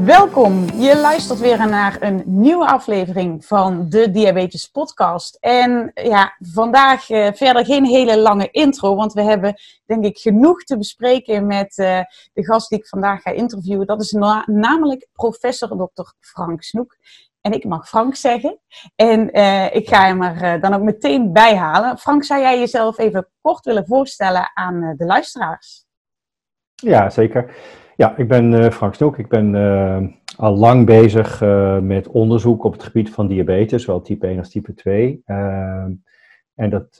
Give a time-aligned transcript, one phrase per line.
[0.00, 5.36] Welkom, je luistert weer naar een nieuwe aflevering van de Diabetes Podcast.
[5.40, 9.54] En ja, vandaag uh, verder geen hele lange intro, want we hebben
[9.86, 12.00] denk ik genoeg te bespreken met uh,
[12.32, 13.86] de gast die ik vandaag ga interviewen.
[13.86, 16.12] Dat is na namelijk professor Dr.
[16.20, 16.96] Frank Snoek.
[17.40, 18.58] En ik mag Frank zeggen.
[18.96, 21.98] En uh, ik ga hem er dan ook meteen bij halen.
[21.98, 25.84] Frank, zou jij jezelf even kort willen voorstellen aan de luisteraars?
[26.74, 27.54] Ja, zeker.
[27.96, 29.18] Ja, ik ben uh, Frank Snoek.
[29.18, 29.98] Ik ben uh,
[30.36, 34.50] al lang bezig uh, met onderzoek op het gebied van diabetes, zowel type 1 als
[34.50, 35.22] type 2.
[36.54, 36.96] en dat,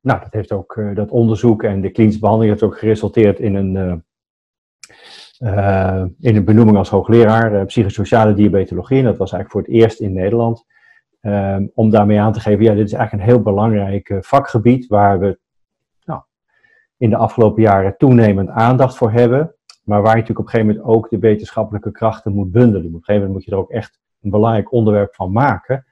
[0.00, 4.04] nou, dat heeft ook dat onderzoek en de klinische behandeling heeft ook geresulteerd in een,
[6.20, 8.98] in een benoeming als hoogleraar psychosociale diabetologie.
[8.98, 10.64] En dat was eigenlijk voor het eerst in Nederland.
[11.74, 15.38] om daarmee aan te geven, ja, dit is eigenlijk een heel belangrijk vakgebied waar we
[16.96, 19.54] in de afgelopen jaren toenemend aandacht voor hebben.
[19.84, 22.86] Maar waar je natuurlijk op een gegeven moment ook de wetenschappelijke krachten moet bundelen.
[22.86, 25.84] Op een gegeven moment moet je er ook echt een belangrijk onderwerp van maken.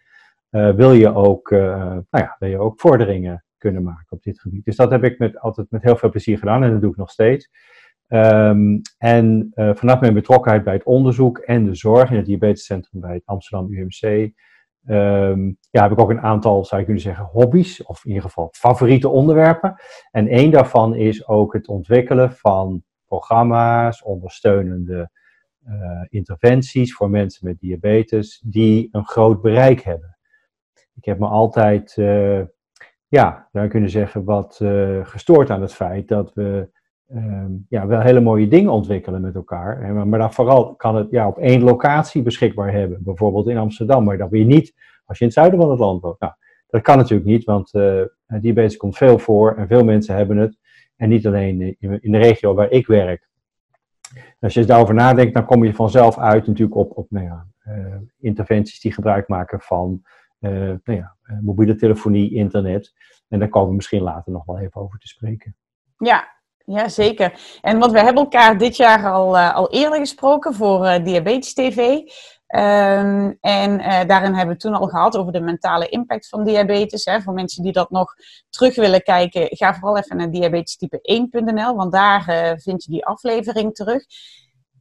[0.50, 4.41] Uh, wil, je ook, uh, nou ja, wil je ook vorderingen kunnen maken op dit
[4.41, 4.64] gebied.
[4.64, 6.97] Dus dat heb ik met, altijd met heel veel plezier gedaan en dat doe ik
[6.97, 7.50] nog steeds.
[8.08, 13.00] Um, en uh, vanaf mijn betrokkenheid bij het onderzoek en de zorg in het diabetescentrum
[13.00, 14.33] bij het Amsterdam UMC
[14.86, 18.25] Um, ja, heb ik ook een aantal, zou je kunnen zeggen, hobby's, of in ieder
[18.25, 19.74] geval favoriete onderwerpen.
[20.11, 25.11] En één daarvan is ook het ontwikkelen van programma's, ondersteunende
[25.66, 30.19] uh, interventies voor mensen met diabetes, die een groot bereik hebben.
[30.94, 32.42] Ik heb me altijd, uh,
[33.08, 36.70] ja, zou kunnen zeggen, wat uh, gestoord aan het feit dat we
[37.14, 39.92] um, ja, wel hele mooie dingen ontwikkelen met elkaar.
[39.95, 43.02] Maar, maar dan vooral kan het ja, op één locatie beschikbaar hebben.
[43.02, 44.05] Bijvoorbeeld in Amsterdam.
[44.05, 44.74] Maar wil je niet
[45.05, 46.20] als je in het zuiden van het land woont.
[46.20, 46.33] Nou,
[46.67, 50.58] dat kan natuurlijk niet, want uh, diabetes komt veel voor en veel mensen hebben het.
[50.96, 53.30] En niet alleen in de regio waar ik werk.
[54.40, 57.96] Als je daarover nadenkt, dan kom je vanzelf uit natuurlijk op, op nou ja, uh,
[58.18, 60.02] interventies die gebruik maken van
[60.40, 60.51] uh,
[60.84, 62.92] nou ja, mobiele telefonie, internet.
[63.28, 65.56] En daar komen we misschien later nog wel even over te spreken.
[65.96, 67.58] Ja, ja, zeker.
[67.61, 71.55] En want we hebben elkaar dit jaar al, uh, al eerder gesproken voor uh, Diabetes
[71.55, 71.78] TV.
[72.55, 77.05] Um, en uh, daarin hebben we toen al gehad over de mentale impact van diabetes.
[77.05, 77.20] Hè.
[77.20, 78.14] Voor mensen die dat nog
[78.51, 82.24] terug willen kijken, ga vooral even naar diabetestype1.nl, want daar
[82.61, 84.05] vind je die aflevering terug.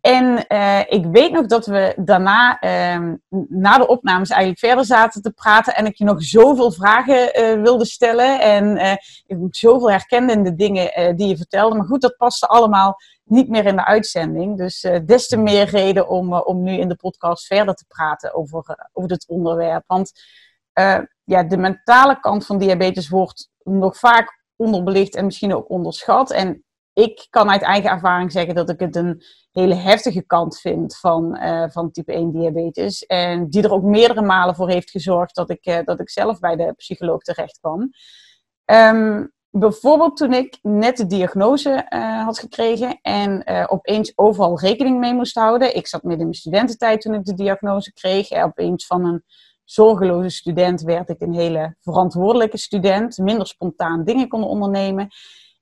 [0.02, 3.14] En uh, ik weet nog dat we daarna, uh,
[3.50, 5.76] na de opnames, eigenlijk verder zaten te praten.
[5.76, 8.42] En ik je nog zoveel vragen uh, wilde stellen.
[8.42, 8.92] En uh,
[9.26, 11.76] ik zoveel herkende in de dingen die je vertelde.
[11.76, 14.58] Maar goed, dat paste allemaal niet meer in de uitzending.
[14.58, 18.90] Dus des te meer reden om, om nu in de podcast verder te praten over,
[18.94, 19.84] over dit onderwerp.
[19.88, 20.12] Want
[21.24, 26.32] ja, de mentale kant van diabetes wordt nog vaak onderbelicht en misschien ook onderschat.
[26.32, 30.97] En ik kan uit eigen ervaring zeggen dat ik het een hele heftige kant vind
[30.97, 33.06] van, uh, van type 1 diabetes.
[33.06, 36.40] En die er ook meerdere malen voor heeft gezorgd dat ik, uh, dat ik zelf
[36.40, 37.90] bij de psycholoog terecht kwam.
[38.66, 45.13] Um, bijvoorbeeld toen ik net de diagnose uh, had gekregen en opeens overal rekening mee
[45.13, 45.75] moest houden.
[45.75, 48.29] Ik zat midden in mijn studententijd toen ik de diagnose kreeg.
[48.29, 49.23] En opeens van een
[49.63, 53.18] zorgeloze student werd ik een hele verantwoordelijke student.
[53.18, 55.09] Minder spontaan dingen kon ondernemen.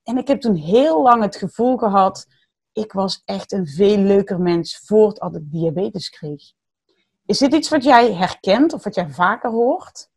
[0.04, 2.28] En ik heb toen heel lang het gevoel gehad,
[2.74, 6.42] ik was echt een veel leuker mens voordat ik diabetes kreeg.
[7.26, 10.10] Is dit iets wat jij herkent of wat jij vaker hoort?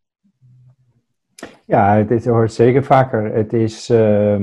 [1.64, 3.34] Ja, het hoort zeker vaker.
[3.34, 4.36] Het is uh,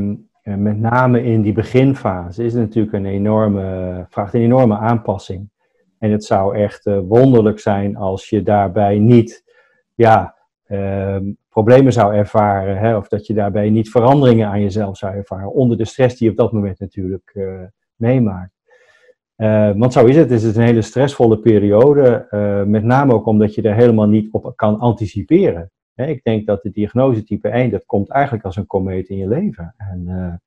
[0.44, 5.50] met name in die beginfase is natuurlijk een enorme, vraagt een enorme aanpassing.
[6.00, 9.44] En het zou echt uh, wonderlijk zijn als je daarbij niet
[9.96, 10.36] ja,
[10.72, 11.18] uh,
[11.50, 15.78] problemen zou ervaren, hè, of dat je daarbij niet veranderingen aan jezelf zou ervaren, onder
[15.78, 17.62] de stress die je op dat moment natuurlijk uh,
[17.96, 18.58] meemaakt.
[19.38, 23.26] Uh, want zo is het, het is een hele stressvolle periode, uh, met name ook
[23.26, 25.72] omdat je er helemaal niet op kan anticiperen.
[25.94, 29.18] Hè, ik denk dat de diagnose type 1, dat komt eigenlijk als een komeet in
[29.18, 29.74] je leven.
[29.78, 30.42] En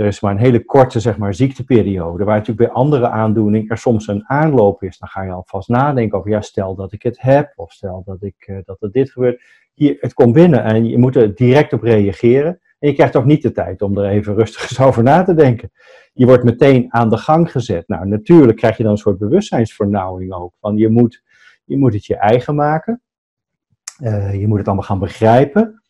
[0.00, 3.78] er is maar een hele korte zeg maar, ziekteperiode, waar natuurlijk bij andere aandoeningen er
[3.78, 4.98] soms een aanloop is.
[4.98, 8.22] Dan ga je alvast nadenken over, ja, stel dat ik het heb, of stel dat,
[8.22, 9.40] ik, dat er dit gebeurt
[9.84, 12.60] je, het komt binnen en je moet er direct op reageren.
[12.78, 15.34] En je krijgt ook niet de tijd om er even rustig eens over na te
[15.34, 15.70] denken.
[16.12, 17.88] Je wordt meteen aan de gang gezet.
[17.88, 20.54] Nou, natuurlijk krijg je dan een soort bewustzijnsvernauwing ook.
[20.60, 21.22] Van je moet,
[21.64, 23.02] Je moet het je eigen maken.
[24.32, 25.82] je moet het allemaal gaan begrijpen.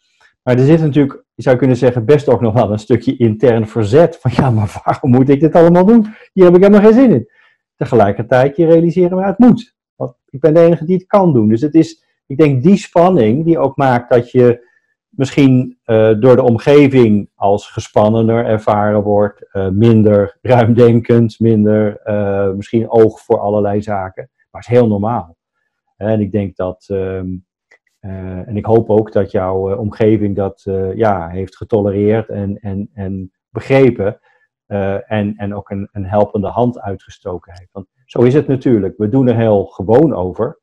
[0.43, 3.67] Maar er zit natuurlijk, je zou kunnen zeggen, best ook nog wel een stukje intern
[3.67, 4.17] verzet.
[4.17, 6.07] Van ja, maar waarom moet ik dit allemaal doen?
[6.33, 7.31] Hier heb ik helemaal geen zin in.
[7.77, 9.75] Tegelijkertijd je realiseren, maar het moet.
[9.97, 11.49] Want ik ben de enige die het kan doen.
[11.49, 14.69] Dus het is, ik denk, die spanning die ook maakt dat je
[15.09, 22.91] misschien uh, door de omgeving als gespannener ervaren wordt, uh, minder ruimdenkend, minder uh, misschien
[22.91, 24.31] oog voor allerlei zaken.
[24.51, 25.37] Maar het is heel normaal.
[25.97, 27.47] En ik denk dat, um,
[28.01, 30.63] en ik hoop ook dat jouw omgeving dat
[30.95, 34.21] ja, heeft getolereerd en, en, en begrepen.
[35.07, 37.73] en, en ook een, een helpende hand uitgestoken heeft.
[37.73, 38.97] Want zo is het natuurlijk.
[38.97, 40.61] We doen er heel gewoon over.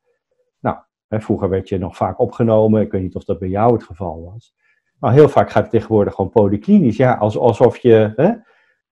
[0.60, 0.76] Nou,
[1.08, 2.82] hè, vroeger werd je nog vaak opgenomen.
[2.82, 4.54] Ik weet niet of dat bij jou het geval was.
[4.98, 6.96] Maar heel vaak gaat het tegenwoordig gewoon polyklinisch.
[6.96, 8.32] Ja, alsof, je, hè,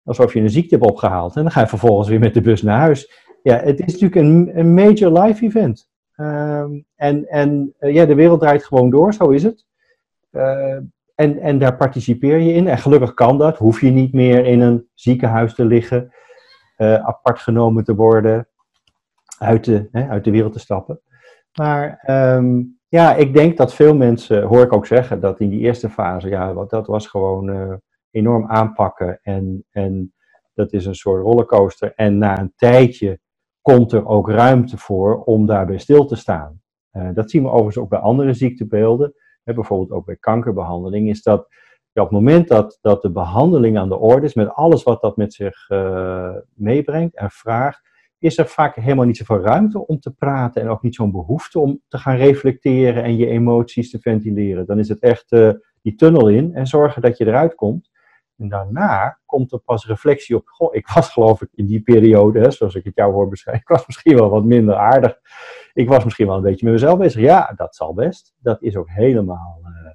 [0.02, 1.36] alsof je een ziekte hebt opgehaald.
[1.36, 3.12] En dan ga je vervolgens weer met de bus naar huis.
[3.42, 5.90] Ja, het is natuurlijk een, een major life event.
[6.22, 9.66] Ehm, en en uh, ja, de wereld draait gewoon door, zo is het.
[10.30, 10.76] Uh,
[11.14, 12.68] en, en daar participeer je in.
[12.68, 13.58] En gelukkig kan dat.
[13.58, 16.12] Hoef je niet meer in een ziekenhuis te liggen.
[16.78, 18.48] Uh, apart genomen te worden.
[19.38, 21.00] Uit de, hè, uit de wereld te stappen.
[21.58, 22.04] Maar
[22.36, 25.90] um, ja, ik denk dat veel mensen, hoor ik ook zeggen, dat in die eerste
[25.90, 27.80] fase, ja, dat was gewoon
[28.10, 29.18] enorm aanpakken.
[29.22, 30.14] En, en
[30.54, 31.92] dat is een soort rollercoaster.
[31.94, 33.20] En na een tijdje
[33.62, 36.60] komt er ook ruimte voor om daarbij stil te staan.
[36.92, 39.14] Uh, dat zien we overigens ook bij andere ziektebeelden.
[39.44, 41.08] Hè, bijvoorbeeld ook bij kankerbehandeling.
[41.08, 41.40] Is dat
[41.94, 45.16] op het moment dat, dat de behandeling aan de orde is, met alles wat dat
[45.16, 50.10] met zich uh, meebrengt en vraagt, is er vaak helemaal niet zoveel ruimte om te
[50.10, 54.66] praten en ook niet zo'n behoefte om te gaan reflecteren en je emoties te ventileren.
[54.66, 55.28] Dan is het echt
[55.82, 57.90] die tunnel in en zorgen dat je eruit komt.
[58.42, 60.46] En daarna komt er pas reflectie op.
[60.46, 63.62] Goh, ik was geloof ik in die periode, hè, zoals ik het jou hoor beschrijven,
[63.62, 65.18] ik was misschien wel wat minder aardig.
[65.72, 67.20] Ik was misschien wel een beetje met mezelf bezig.
[67.20, 68.34] Ja, dat zal best.
[68.38, 69.90] Dat is ook helemaal uh,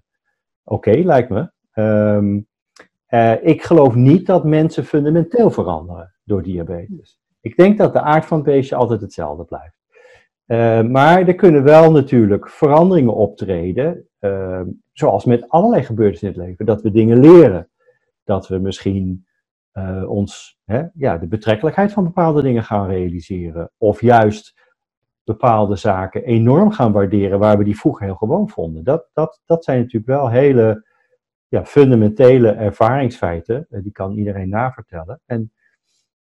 [0.63, 1.51] oké, lijkt me.
[1.73, 2.47] Um,
[3.09, 7.19] uh, ik geloof niet dat mensen fundamenteel veranderen door diabetes.
[7.41, 9.75] Ik denk dat de aard van het beestje altijd hetzelfde blijft.
[10.47, 14.61] Uh, maar er kunnen wel natuurlijk veranderingen optreden, uh,
[14.93, 16.65] zoals met allerlei gebeurtenissen in het leven.
[16.65, 17.69] Dat we dingen leren.
[18.27, 19.27] Dat we misschien
[19.73, 23.71] uh, ons, hè, ja, de betrekkelijkheid van bepaalde dingen gaan realiseren.
[23.77, 24.65] Of juist
[25.23, 28.83] bepaalde zaken enorm gaan waarderen waar we die vroeger heel gewoon vonden.
[28.83, 30.85] Dat, dat, dat zijn natuurlijk wel hele
[31.47, 33.67] ja, fundamentele ervaringsfeiten.
[33.69, 35.21] die kan iedereen navertellen.
[35.25, 35.51] En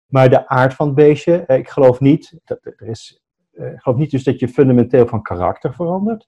[0.06, 3.22] maar de aard van het beestje, eh, ik geloof niet, dat, er is,
[3.52, 6.28] eh, ik geloof niet dus dat je fundamenteel van karakter verandert.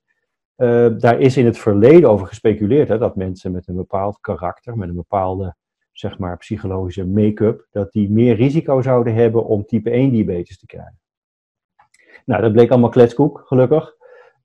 [0.98, 4.88] Daar is in het verleden over gespeculeerd, hè, dat mensen met een bepaald karakter, met
[4.88, 5.56] een bepaalde
[5.98, 10.66] zeg maar, psychologische make-up, dat die meer risico zouden hebben om type 1 diabetes te
[10.66, 10.98] krijgen.
[12.24, 13.94] Nou, dat bleek allemaal kletskoek, gelukkig.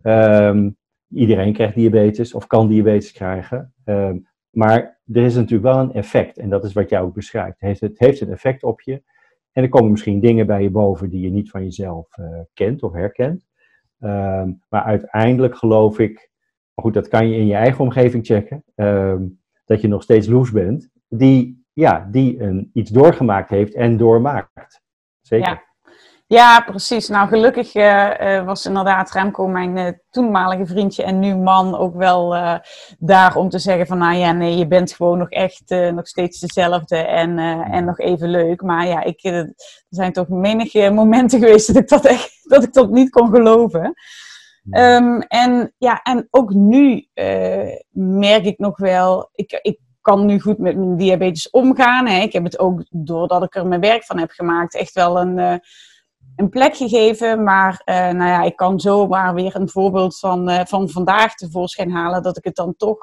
[0.03, 0.77] Um,
[1.09, 3.74] iedereen krijgt diabetes of kan diabetes krijgen.
[3.86, 7.59] Um, maar er is natuurlijk wel een effect, en dat is wat jij ook beschrijft.
[7.59, 9.03] Het heeft, het heeft een effect op je.
[9.51, 12.83] En er komen misschien dingen bij je boven die je niet van jezelf uh, kent
[12.83, 13.45] of herkent.
[14.00, 16.31] Um, maar uiteindelijk geloof ik,
[16.74, 18.63] maar goed, dat kan je in je eigen omgeving checken,
[19.65, 24.81] dat je nog steeds loes bent, die, ja, die een, iets doorgemaakt heeft en doormaakt.
[25.22, 25.50] Zeker.
[25.50, 25.69] Ja.
[26.31, 27.08] Ja, precies.
[27.08, 32.36] Nou, gelukkig uh, was inderdaad Remco, mijn uh, toenmalige vriendje en nu man, ook wel
[32.36, 32.58] uh,
[33.00, 36.39] daar om te zeggen van, nou ja, nee, je bent gewoon nog echt nog steeds
[36.39, 37.39] dezelfde en,
[37.72, 38.62] en nog even leuk.
[38.62, 39.53] Maar ja, ik, er
[39.89, 43.94] zijn toch menige momenten geweest dat ik dat echt, dat ik dat niet kon geloven.
[44.72, 47.08] Um, en ja, en ook nu
[47.91, 52.08] merk ik nog wel, ik, ik kan nu goed met mijn diabetes omgaan.
[52.08, 52.22] Hè.
[52.22, 55.62] Ik heb het ook, doordat ik er mijn werk van heb gemaakt, echt wel een
[56.36, 57.43] een plek gegeven.
[57.43, 61.91] Maar uh, nou ja, ik kan zomaar weer een voorbeeld van, uh, van vandaag tevoorschijn
[61.91, 62.24] halen.
[62.24, 62.98] Dat ik het dan toch,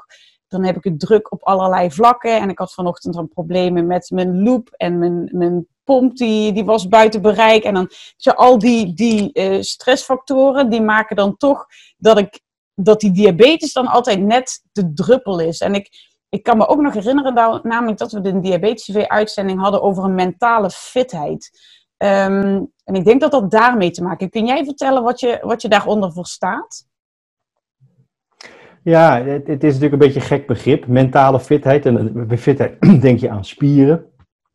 [0.49, 2.40] dan heb ik het druk op allerlei vlakken.
[2.40, 6.64] En ik had vanochtend dan problemen met mijn loop en mijn, mijn pomp, die, die
[6.64, 7.64] was buiten bereik.
[7.64, 9.31] En dan, zo al die, die
[9.62, 12.40] stressfactoren, die maken dan toch dat, ik,
[12.75, 15.61] dat die diabetes dan altijd net de druppel is.
[15.61, 15.90] En ik,
[16.29, 20.15] ik kan me ook nog herinneren, namelijk dat we de Diabetes TV-uitzending hadden over een
[20.15, 21.51] mentale fitheid.
[21.97, 24.33] Um, en ik denk dat dat daarmee te maken heeft.
[24.33, 26.87] Kun jij vertellen wat je, wat je daaronder verstaat?
[28.83, 30.87] Ja, het, is natuurlijk een beetje een gek begrip.
[30.87, 31.87] Mentale fitheid.
[31.87, 34.07] En bij fitheid denk je aan spieren.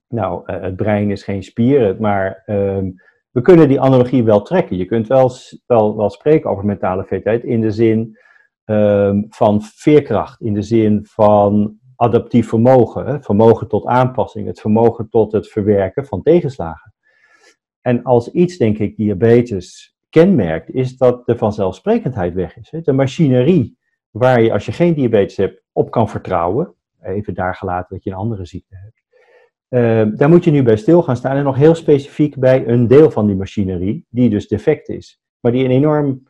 [0.08, 2.96] Nou, uh, het brein is geen spieren, maar um,
[3.32, 4.78] we kunnen die analogie wel trekken.
[4.78, 5.32] Je kunt wel,
[5.66, 8.18] wel, wel spreken over mentale fitheid in de zin
[8.66, 13.22] um, van veerkracht, in de zin van adaptief vermogen, hè?
[13.22, 16.94] vermogen tot aanpassing, het vermogen tot het verwerken van tegenslagen.
[17.82, 22.84] En als iets, denk ik, diabetes kenmerkt, is dat de vanzelfsprekendheid weg is.
[22.84, 23.78] De machinerie
[24.12, 28.10] waar je, als je geen diabetes hebt, op kan vertrouwen, even daar gelaten dat je
[28.10, 29.02] een andere ziekte hebt.
[29.70, 32.88] Uh, daar moet je nu bij stil gaan staan en nog heel specifiek bij een
[32.88, 36.24] deel van die machinerie, die dus defect is, maar die een enorm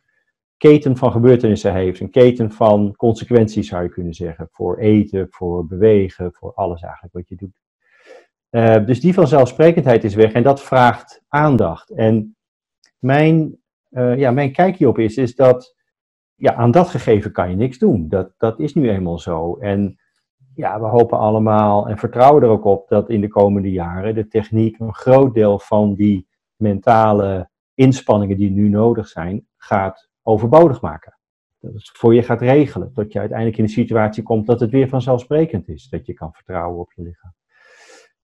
[0.68, 5.66] keten van gebeurtenissen heeft, een keten van consequenties zou je kunnen zeggen, voor eten, voor
[5.66, 7.60] bewegen, voor alles eigenlijk wat je doet.
[8.50, 11.90] Uh, dus die vanzelfsprekendheid is weg en dat vraagt aandacht.
[11.90, 12.36] En
[12.98, 13.58] mijn,
[13.90, 15.76] uh, ja, mijn kijk hierop is, is dat
[16.34, 18.08] ja, aan dat gegeven kan je niks doen.
[18.08, 19.56] Dat, dat is nu eenmaal zo.
[19.56, 20.00] En
[20.54, 24.28] ja, we hopen allemaal en vertrouwen er ook op dat in de komende jaren de
[24.28, 31.18] techniek een groot deel van die mentale inspanningen die nu nodig zijn, gaat overbodig maken.
[31.60, 34.70] Dat het voor je gaat regelen, tot je uiteindelijk in een situatie komt dat het
[34.70, 37.34] weer vanzelfsprekend is, dat je kan vertrouwen op je lichaam.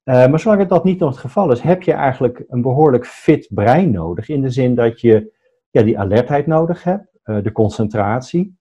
[0.04, 3.48] Uh, maar zolang dat niet nog het geval is, heb je eigenlijk een behoorlijk fit
[3.54, 5.32] brein nodig, in de zin dat je
[5.70, 8.58] ja, die alertheid nodig hebt, uh, de concentratie,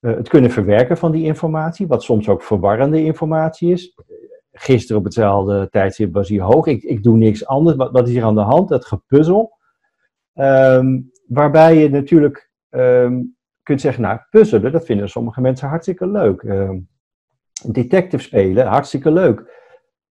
[0.00, 3.98] uh, het kunnen verwerken van die informatie, wat soms ook verwarrende informatie is.
[4.52, 8.12] Gisteren op hetzelfde tijdstip was hij hoog, ik, ik doe niks anders, wat, wat is
[8.12, 8.70] hier aan de hand?
[8.70, 9.58] Het gepuzzel.
[10.34, 16.42] Um, waarbij je natuurlijk um, kunt zeggen, nou, puzzelen, dat vinden sommige mensen hartstikke leuk.
[16.42, 16.88] Um,
[17.66, 19.60] detective spelen, hartstikke leuk.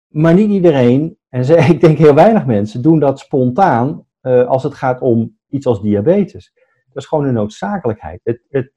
[0.08, 4.74] Maar niet iedereen, en ik denk heel weinig mensen, doen dat spontaan uh, als het
[4.74, 6.52] gaat om iets als diabetes.
[6.86, 8.20] Dat is gewoon een noodzakelijkheid.
[8.22, 8.72] Het, het,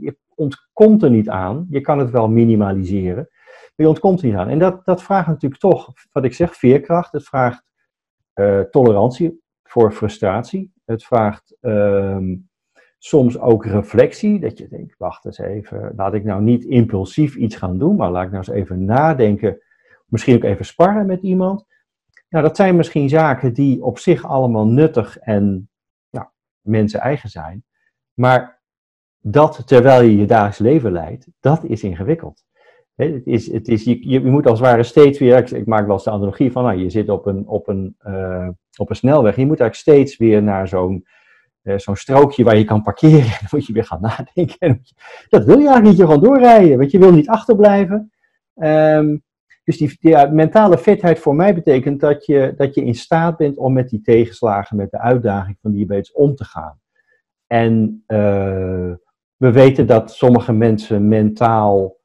[0.00, 1.66] je ontkomt er niet aan.
[1.70, 4.48] Je kan het wel minimaliseren, maar je ontkomt er niet aan.
[4.48, 7.12] En dat, dat vraagt natuurlijk toch, wat ik zeg, veerkracht.
[7.12, 7.64] Het vraagt
[8.34, 10.72] uh, tolerantie voor frustratie.
[10.84, 12.49] Het vraagt um,
[13.02, 17.56] soms ook reflectie, dat je denkt, wacht eens even, laat ik nou niet impulsief iets
[17.56, 19.62] gaan doen, maar laat ik nou eens even nadenken,
[20.06, 21.66] misschien ook even sparren met iemand.
[22.28, 25.68] Nou, dat zijn misschien zaken die op zich allemaal nuttig en
[26.60, 27.64] mensen eigen zijn,
[28.14, 28.60] maar
[29.18, 32.44] dat terwijl je je dagelijks leven leidt, dat is ingewikkeld.
[32.94, 35.94] het is, het is, je, je, moet als het ware steeds weer, ik, maak wel
[35.94, 39.36] eens de analogie van, nou, je zit op een, op, een, uh, op een snelweg,
[39.36, 41.04] je moet eigenlijk steeds weer naar zo'n
[41.62, 43.32] zo'n strookje waar je kan parkeren.
[43.50, 44.82] Moet je weer gaan nadenken.
[45.28, 48.12] Dat wil je eigenlijk niet, je gewoon doorrijden, want je wil niet achterblijven.
[48.54, 49.22] Um,
[49.64, 53.72] dus die, mentale fitheid voor mij betekent dat je, dat je in staat bent om
[53.72, 56.80] met die tegenslagen, met de uitdaging van diabetes om te gaan.
[57.46, 58.92] En uh,
[59.36, 61.96] we weten dat sommige mensen mentaal,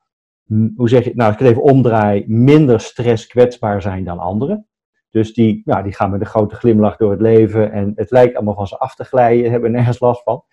[0.76, 4.68] hoe zeg je, nou als ik het even omdraai, minder stresskwetsbaar zijn dan anderen.
[5.16, 8.36] Dus die, ja, die gaan met een grote glimlach door het leven en het lijkt
[8.36, 10.44] allemaal van ze af te glijden, hebben nergens last van.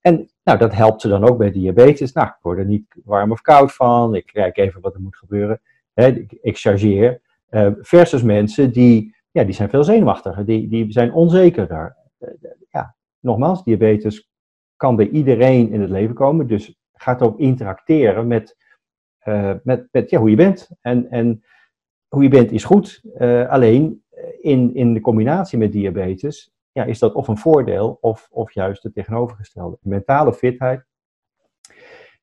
[0.00, 2.12] En nou, dat helpt ze dan ook bij diabetes.
[2.12, 5.16] Nou, ik word er niet warm of koud van, ik kijk even wat er moet
[5.16, 5.60] gebeuren.
[5.94, 7.20] ik, ik chargeer.
[7.50, 11.96] Uh, versus mensen die, ja, die zijn veel zenuwachtiger, die, die zijn onzekerder.
[12.18, 12.28] Uh,
[12.70, 14.30] ja, nogmaals, diabetes
[14.76, 18.56] kan bij iedereen in het leven komen, dus gaat ook interacteren met,
[19.62, 20.70] met, met ja, hoe je bent.
[20.80, 21.42] En, en
[22.12, 26.84] hoe je bent is goed, uh, alleen eh, in, in de combinatie met diabetes ja,
[26.84, 29.78] is dat of een voordeel of, of juist het tegenovergestelde.
[29.80, 30.84] Mentale fitheid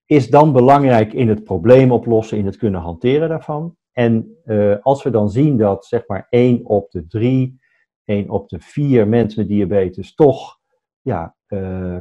[0.05, 3.77] is dan belangrijk in het probleem oplossen, in het kunnen hanteren daarvan.
[3.91, 7.59] En uh, als we dan zien dat zeg maar 1 op de 3,
[8.03, 10.59] 1 op de 4 mensen met diabetes toch
[11.01, 11.35] ja,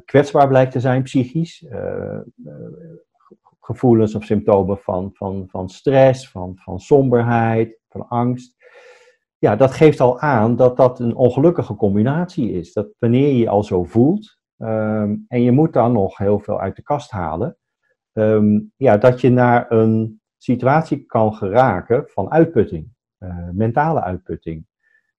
[0.04, 1.64] kwetsbaar blijkt te zijn psychisch,
[3.68, 8.56] gevoelens of symptomen van, van, van stress, van, van somberheid, van angst.
[9.38, 12.72] Ja, dat geeft al aan dat dat een ongelukkige combinatie is.
[12.72, 16.60] Dat wanneer je je al zo voelt um, en je moet dan nog heel veel
[16.60, 17.56] uit de kast halen,
[18.12, 24.66] um, ja, dat je naar een situatie kan geraken van uitputting, uh, mentale uitputting.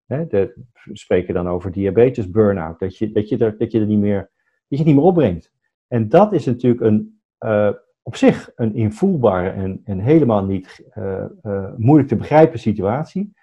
[0.05, 0.53] We
[0.83, 4.29] spreken dan over diabetes, burn-out, dat je, dat, je dat je er niet meer, dat
[4.67, 5.51] je het niet meer opbrengt.
[5.87, 7.71] En dat is natuurlijk een, uh,
[8.09, 13.33] op zich een invoelbare en, en helemaal niet uh, uh, moeilijk te begrijpen situatie.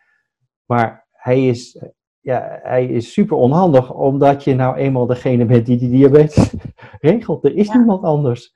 [0.65, 1.83] Maar hij is,
[2.21, 6.55] ja, hij is super onhandig, omdat je nou eenmaal degene bent die die diabetes
[7.01, 7.45] regelt.
[7.45, 7.77] Er is ja.
[7.77, 8.55] niemand anders.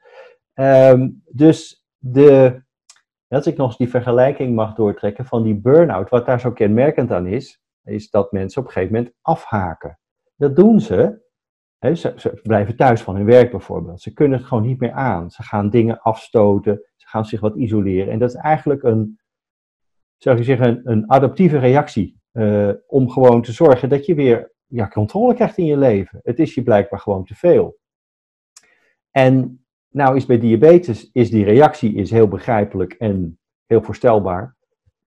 [0.55, 2.63] Um, dus de,
[3.29, 7.13] als ik nog eens die vergelijking mag doortrekken van die burn-out, wat daar zo kenmerkend
[7.13, 9.99] aan is, is dat mensen op een gegeven moment afhaken.
[10.37, 11.29] Dat doen ze
[11.81, 14.01] Ze, ze, blijven thuis van hun werk bijvoorbeeld.
[14.01, 15.31] Ze kunnen het gewoon niet meer aan.
[15.31, 16.83] Ze gaan dingen afstoten.
[16.97, 18.13] Ze gaan zich wat isoleren.
[18.13, 19.19] En dat is eigenlijk een,
[20.17, 22.19] zou je zeggen, een, een adaptieve reactie.
[22.33, 26.21] Uh, om gewoon te zorgen dat je weer ja, controle krijgt in je leven.
[26.23, 27.79] Het is je blijkbaar gewoon te veel.
[29.11, 34.57] En nou is bij diabetes is die reactie is heel begrijpelijk en heel voorstelbaar.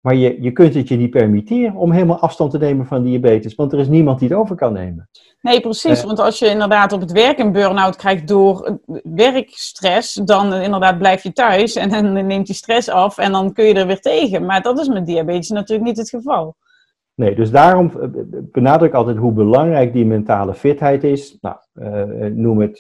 [0.02, 3.56] Maar je, je kunt het je niet permitteren om helemaal afstand te nemen van diabetes,
[3.56, 5.10] want er is niemand die het over kan nemen.
[5.42, 6.00] Nee, precies.
[6.00, 6.06] Eh.
[6.06, 10.64] want als je inderdaad op het werk een burn-out krijgt door eh, werkstress, dan eh,
[10.64, 13.88] inderdaad blijf je thuis en dan neemt die stress af en dan kun je er
[13.88, 14.46] weer tegen.
[14.46, 16.56] Maar dat is met diabetes natuurlijk niet het geval.
[17.16, 17.92] Nee, dus daarom
[18.52, 21.38] benadruk ik altijd hoe belangrijk die mentale fitheid is.
[21.42, 21.58] Nou,
[22.34, 22.80] noem het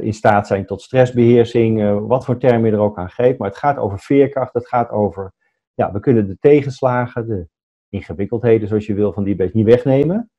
[0.00, 3.38] in staat zijn tot stressbeheersing, eh, wat voor term je er ook aan geeft.
[3.38, 5.32] Maar het gaat over veerkracht, het gaat over,
[5.74, 7.48] ja, we kunnen de tegenslagen, de
[7.88, 10.30] ingewikkeldheden, zoals je wil, van die beetje niet wegnemen.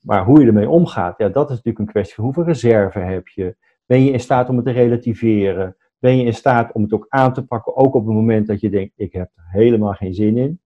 [0.00, 3.28] Maar hoe je ermee omgaat, ja, dat is natuurlijk een kwestie van hoeveel reserve heb
[3.28, 3.56] je.
[3.86, 5.76] Ben je in staat om het te relativeren?
[5.98, 8.60] Ben je in staat om het ook aan te pakken, ook op het moment dat
[8.60, 10.60] je denkt, ik heb er helemaal geen zin in?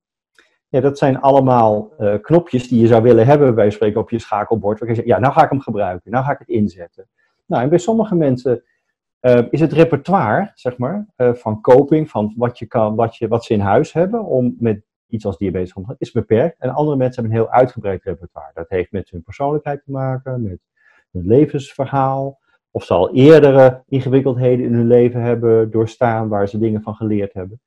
[0.68, 4.18] Ja, dat zijn allemaal eh, knopjes die je zou willen hebben, bij spreken op je
[4.18, 4.78] schakelbord.
[4.78, 7.08] Waar je zegt, ja, nou ga ik hem gebruiken, nou ga ik het inzetten.
[7.50, 8.62] Nou, en bij sommige mensen
[9.20, 13.28] eh, is het repertoire, zeg maar, eh, van coping, van wat, je kan, wat, je,
[13.28, 16.56] wat ze in huis hebben om met iets als diabetes om te gaan, is beperkt.
[16.58, 18.50] En andere mensen hebben een heel uitgebreid repertoire.
[18.54, 20.58] Dat heeft met hun persoonlijkheid te maken, met
[21.10, 22.38] hun levensverhaal.
[22.70, 27.32] Of ze al eerdere ingewikkeldheden in hun leven hebben doorstaan, waar ze dingen van geleerd
[27.32, 27.60] hebben.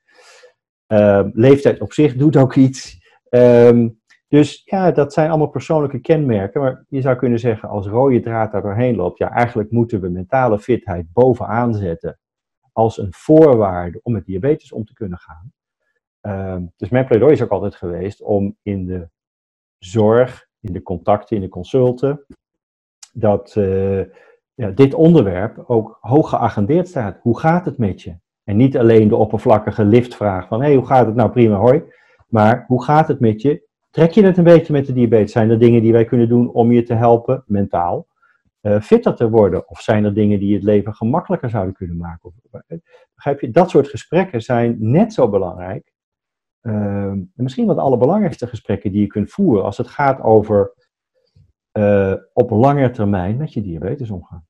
[0.88, 3.02] Uh, leeftijd op zich doet ook iets.
[3.30, 4.02] Um,
[4.34, 6.62] dus ja, dat zijn allemaal persoonlijke kenmerken.
[6.62, 10.10] Maar je zou kunnen zeggen, als rode draad daar doorheen loopt, ja, eigenlijk moeten we
[10.10, 12.20] mentale fitheid bovenaan zetten
[12.72, 15.54] als een voorwaarde om met diabetes om te kunnen gaan.
[16.56, 19.10] Um, dus mijn pleidooi is ook altijd geweest om in de
[19.78, 22.26] zorg, in de contacten, in de consulten,
[23.14, 24.04] dat uh,
[24.54, 27.20] ja, dit onderwerp ook hoog geagendeerd staat.
[27.22, 28.16] Hoe gaat het met je?
[28.44, 31.32] En niet alleen de oppervlakkige liftvraag van, hé, hey, hoe gaat het nou?
[31.32, 31.84] Prima, hoi.
[32.28, 33.72] Maar hoe gaat het met je?
[33.94, 35.32] Trek je het een beetje met de diabetes?
[35.32, 38.08] Zijn er dingen die wij kunnen doen om je te helpen, mentaal,
[38.62, 39.70] uh, fitter te worden?
[39.70, 42.34] Of zijn er dingen die het leven gemakkelijker zouden kunnen maken?
[43.16, 43.52] Begrijp je?
[43.52, 45.94] Dat soort gesprekken zijn net zo belangrijk.
[46.62, 50.74] Uh, misschien wel de allerbelangrijkste gesprekken die je kunt voeren als het gaat over
[51.78, 54.48] uh, op lange termijn met je diabetes omgaan.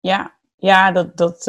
[0.00, 1.46] Ja, ja dat, dat,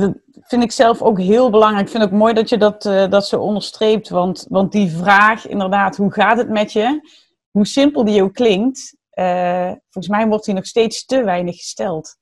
[0.00, 1.84] dat vind ik zelf ook heel belangrijk.
[1.84, 4.08] Ik vind het ook mooi dat je dat, uh, dat zo onderstreept.
[4.08, 7.08] Want, want die vraag, inderdaad, hoe gaat het met je?
[7.50, 12.16] Hoe simpel die ook klinkt, uh, volgens mij wordt die nog steeds te weinig gesteld.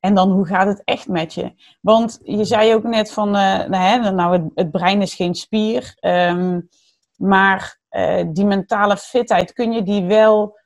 [0.00, 1.52] En dan, hoe gaat het echt met je?
[1.80, 5.96] Want je zei ook net van, uh, nou, hè, nou het, brein is geen spier.
[6.00, 6.68] Um,
[7.16, 7.78] maar
[8.32, 10.58] die mentale fitheid, kun je die wel...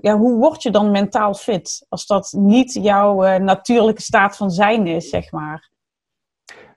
[0.00, 1.86] ja, hoe word je dan mentaal fit?
[1.88, 5.72] Als dat niet jouw natuurlijke staat van zijn is, zeg maar.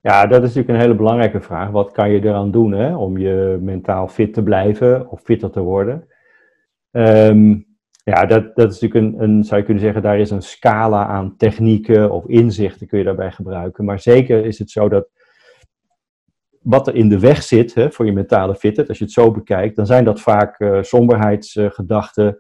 [0.02, 1.70] Ja, dat is natuurlijk een hele belangrijke vraag.
[1.70, 5.62] Wat kan je eraan doen hè, om je mentaal fit te blijven of fitter te
[5.62, 6.08] worden?
[6.92, 7.68] Um,
[8.04, 11.38] ja, dat, dat is natuurlijk een, zou je kunnen zeggen, daar is een scala aan
[11.38, 13.86] technieken of inzichten kun je daarbij gebruiken.
[13.86, 15.10] Maar zeker is het zo dat
[16.62, 19.32] wat er in de weg zit hè, voor je mentale fitheid, als je het zo
[19.32, 22.40] bekijkt, dan zijn dat vaak uh, somberheidsgedachten,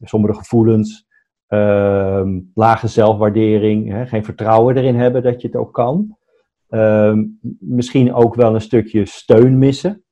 [0.00, 1.06] sombere gevoelens,
[1.48, 6.16] uh, lage zelfwaardering, hè, geen vertrouwen erin hebben dat je het ook kan.
[6.68, 7.18] Uh,
[7.58, 10.04] misschien ook wel een stukje steun missen.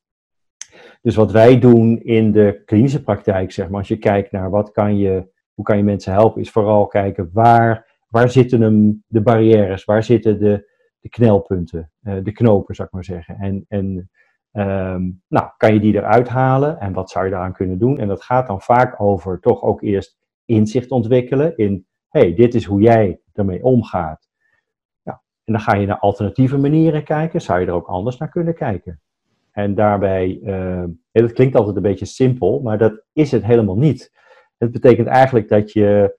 [1.03, 4.71] Dus wat wij doen in de klinische praktijk, zeg maar, als je kijkt naar wat
[4.71, 9.21] kan je, hoe kan je mensen helpen, is vooral kijken waar, waar zitten hem de
[9.21, 13.37] barrières, waar zitten de, de knelpunten, uh, de knopen, zou ik maar zeggen.
[13.37, 14.11] En, en
[14.53, 17.99] um, nou, kan je die eruit halen en wat zou je daaraan kunnen doen?
[17.99, 22.65] En dat gaat dan vaak over toch ook eerst inzicht ontwikkelen in, hey, dit is
[22.65, 24.31] hoe jij ermee omgaat.
[25.45, 27.41] En dan ga je naar alternatieve manieren kijken.
[27.41, 29.01] Zou je er ook anders naar kunnen kijken?
[29.51, 34.13] En daarbij, uh, dat klinkt altijd een beetje simpel, maar dat is het helemaal niet.
[34.59, 36.19] Het betekent eigenlijk dat je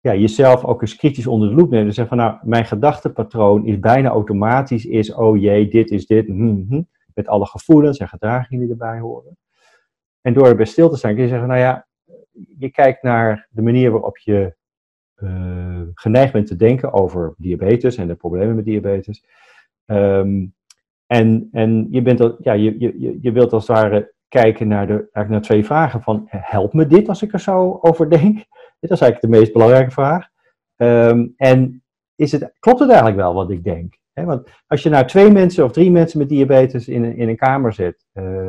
[0.00, 1.86] ja, jezelf ook eens kritisch onder de loep neemt.
[1.86, 6.28] En zegt van, nou, mijn gedachtepatroon is bijna automatisch, is, oh jee, dit is dit,
[6.28, 9.36] mm -hmm, met alle gevoelens en gedragingen die erbij horen.
[10.20, 11.86] En door erbij stil te staan kun je zeggen, nou ja,
[12.58, 14.54] je kijkt naar de manier waarop je
[15.16, 19.24] uh, geneigd bent te denken over diabetes en de problemen met diabetes.
[19.86, 20.54] Um,
[21.06, 24.86] en, en je, bent al, ja, je, je, je wilt als het ware kijken naar,
[24.86, 28.34] de, eigenlijk naar twee vragen van, helpt me dit als ik er zo over denk?
[28.80, 30.28] Dit is eigenlijk de meest belangrijke vraag.
[30.76, 31.82] Um, en
[32.14, 33.98] is het, klopt het eigenlijk wel wat ik denk?
[34.14, 37.72] Want als je nou twee mensen of drie mensen met diabetes in, in een kamer
[37.72, 38.48] zet, uh,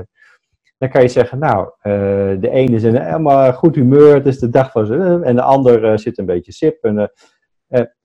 [0.77, 1.93] dan kan je zeggen, nou, uh,
[2.41, 5.41] de ene is in helemaal goed humeur, het is de dag van ze, en de
[5.41, 6.83] ander zit een beetje sip.
[6.83, 7.11] En,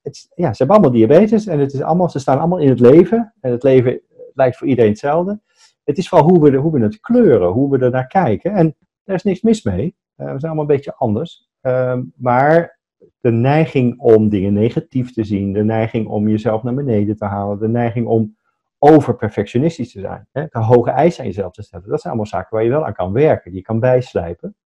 [0.02, 2.80] het, ja, ze hebben allemaal diabetes en het is allemaal, ze staan allemaal in het
[2.80, 3.34] leven.
[3.40, 4.00] En het leven
[4.34, 5.40] lijkt voor iedereen hetzelfde.
[5.84, 8.52] Het is vooral hoe we, hoe we het kleuren, hoe we er naar kijken.
[8.52, 9.96] En daar is niks mis mee.
[10.14, 11.48] we zijn allemaal een beetje anders.
[11.60, 12.77] Ehm, maar
[13.20, 17.58] de neiging om dingen negatief te zien, de neiging om jezelf naar beneden te halen,
[17.58, 18.36] de neiging om
[18.78, 20.28] over perfectionistisch te zijn.
[20.32, 20.50] Hè?
[20.50, 21.88] Te hoge eisen aan jezelf te stellen.
[21.88, 24.56] Dat zijn allemaal zaken waar je wel aan kan werken, die je kan bijslijpen.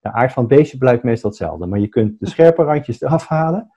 [0.00, 3.26] De aard van het beestje blijft meestal hetzelfde, maar je kunt de scherpe randjes eraf
[3.26, 3.70] halen.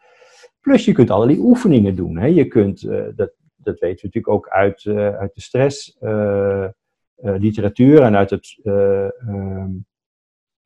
[0.62, 2.18] Plus je kunt allerlei oefeningen doen.
[2.18, 2.26] Hè?
[2.26, 6.68] Je kunt, uh, dat, dat weten we natuurlijk ook uit, uh, uit de stress uh,
[7.16, 9.70] literatuur en uit het, ehm,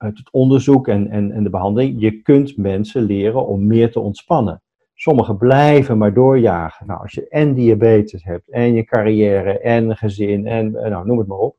[0.02, 2.02] uit het onderzoek en, en, en de behandeling.
[2.02, 4.62] Je kunt mensen leren om meer te ontspannen.
[4.94, 6.88] Sommigen blijven maar doorjagen.
[6.88, 11.28] Nou, als je en diabetes hebt, en je carrière, en gezin, en nou, noem het
[11.28, 11.58] maar op.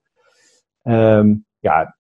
[0.84, 1.96] Um, ja,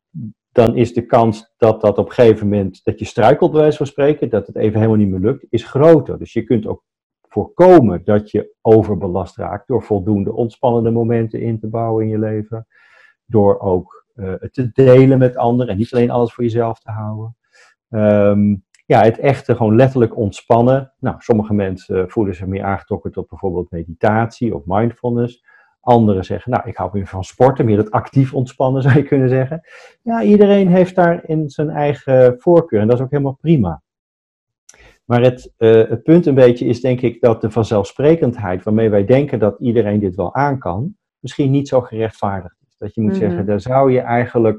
[0.52, 3.76] dan is de kans dat dat op een gegeven moment, dat je struikelt bij wijze
[3.76, 6.18] van spreken, dat het even helemaal niet meer lukt, is groter.
[6.18, 6.84] Dus je kunt ook
[7.28, 12.66] voorkomen dat je overbelast raakt door voldoende ontspannende momenten in te bouwen in je leven.
[13.26, 14.01] Door ook
[14.50, 17.36] te delen met anderen en niet alleen alles voor jezelf te houden.
[17.90, 20.92] Um, ja, het echte gewoon letterlijk ontspannen.
[20.98, 25.44] Nou, sommige mensen voelen zich meer aangetrokken tot bijvoorbeeld meditatie of mindfulness.
[25.80, 29.28] Anderen zeggen, nou, ik hou meer van sporten, meer het actief ontspannen zou je kunnen
[29.28, 29.60] zeggen.
[30.02, 33.82] Ja, iedereen heeft daar in zijn eigen voorkeur en dat is ook helemaal prima.
[35.04, 39.04] Maar het, uh, het punt een beetje is denk ik dat de vanzelfsprekendheid waarmee wij
[39.04, 42.61] denken dat iedereen dit wel aan kan, misschien niet zo gerechtvaardigd.
[42.82, 43.28] Dat je moet mm -hmm.
[43.28, 44.58] zeggen, daar zou je eigenlijk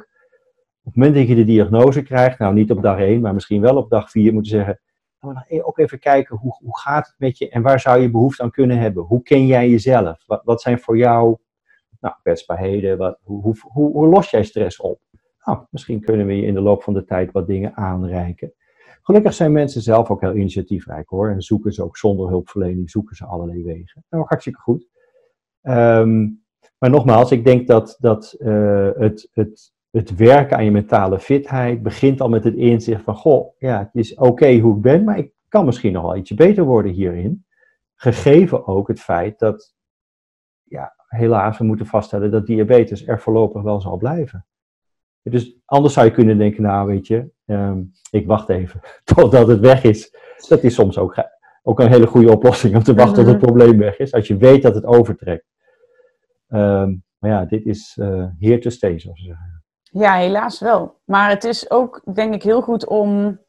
[0.83, 3.61] op het moment dat je de diagnose krijgt, nou niet op dag 1, maar misschien
[3.61, 4.79] wel op dag 4, moeten zeggen,
[5.19, 8.43] nou, ook even kijken, hoe, hoe gaat het met je en waar zou je behoefte
[8.43, 9.03] aan kunnen hebben?
[9.03, 10.23] Hoe ken jij jezelf?
[10.25, 11.37] Wat, wat zijn voor jou
[11.99, 12.97] nou, kwetsbaarheden?
[12.97, 14.99] Wat, hoe, hoe, hoe, hoe los jij stress op?
[15.43, 18.53] Nou, misschien kunnen we je in de loop van de tijd wat dingen aanreiken.
[19.01, 21.29] Gelukkig zijn mensen zelf ook heel initiatiefrijk hoor.
[21.29, 24.05] En zoeken ze ook zonder hulpverlening, zoeken ze allerlei wegen.
[24.09, 24.87] Nou, hartstikke goed.
[25.61, 26.42] Um,
[26.83, 31.83] maar nogmaals, ik denk dat, dat uh, het, het, het werken aan je mentale fitheid
[31.83, 35.03] begint al met het inzicht van, goh, ja, het is oké okay hoe ik ben,
[35.03, 37.45] maar ik kan misschien nog wel ietsje beter worden hierin.
[37.95, 39.73] Gegeven ook het feit dat,
[40.63, 44.45] ja, helaas, we moeten vaststellen dat diabetes er voorlopig wel zal blijven.
[45.21, 48.79] Dus anders zou je kunnen denken, nou weet je, um, ik wacht even
[49.15, 50.15] totdat het weg is.
[50.47, 51.15] Dat is soms ook,
[51.61, 54.13] ook een hele goede oplossing om te wachten tot het probleem weg is.
[54.13, 55.51] Als je weet dat het overtrekt.
[56.53, 59.63] Um, maar ja, dit is uh, here to stay, zoals ze zeggen.
[59.81, 60.99] Ja, helaas wel.
[61.05, 63.39] Maar het is ook, denk ik, heel goed om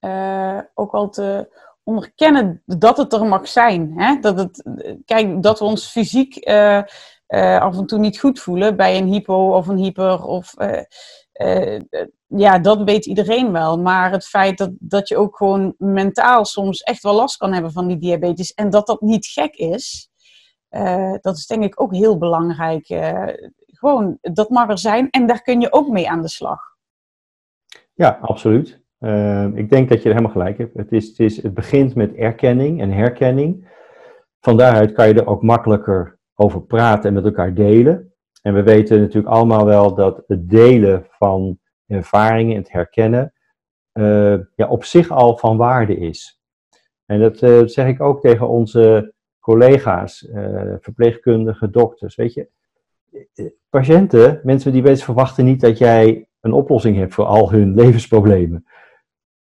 [0.00, 3.92] uh, ook wel te onderkennen dat het er mag zijn.
[3.96, 4.18] Hè?
[4.20, 4.62] Dat, het,
[5.04, 6.82] kijk, dat we ons fysiek uh,
[7.58, 10.24] af en toe niet goed voelen bij een hypo of een hyper.
[10.24, 10.54] Of,
[12.26, 13.78] ja, dat weet iedereen wel.
[13.78, 17.72] Maar het feit dat, dat je ook gewoon mentaal soms echt wel last kan hebben
[17.72, 20.10] van die diabetes en dat dat niet gek is,
[21.20, 22.86] dat is denk ik ook heel belangrijk
[23.66, 26.60] gewoon, dat mag er zijn en daar kun je ook mee aan de slag.
[27.94, 28.84] Ja, absoluut.
[29.00, 30.76] Uh, ik denk dat je er helemaal gelijk hebt.
[30.76, 33.68] Het, is, het, is, het begint met erkenning en herkenning.
[34.40, 38.14] Van daaruit kan je er ook makkelijker over praten en met elkaar delen.
[38.42, 43.32] En we weten natuurlijk allemaal wel dat het delen van ervaringen, het herkennen,
[43.92, 46.40] uh, ja, op zich al van waarde is.
[47.06, 47.38] En dat
[47.70, 49.14] zeg ik ook tegen onze
[49.46, 52.14] collega's, uh, verpleegkundigen, dokters.
[52.14, 52.48] Weet je,
[53.68, 58.66] patiënten, mensen die weten, verwachten niet dat jij een oplossing hebt voor al hun levensproblemen.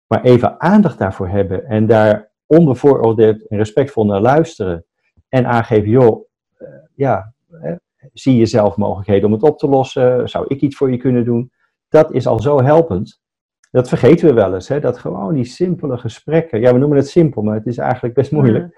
[0.06, 4.84] Maar even aandacht daarvoor hebben en daar onbevooroordeeld en respectvol naar luisteren.
[5.28, 6.28] En aangeven, joh,
[6.94, 7.72] ja, eh,
[8.12, 10.28] zie je zelf mogelijkheden om het op te lossen?
[10.28, 11.52] Zou ik iets voor je kunnen doen?
[11.88, 13.20] Dat is al zo helpend.
[13.70, 14.80] Dat vergeten we wel eens, hè?
[14.80, 16.60] dat gewoon die simpele gesprekken.
[16.60, 18.74] Ja, we noemen het simpel, maar het is eigenlijk best moeilijk.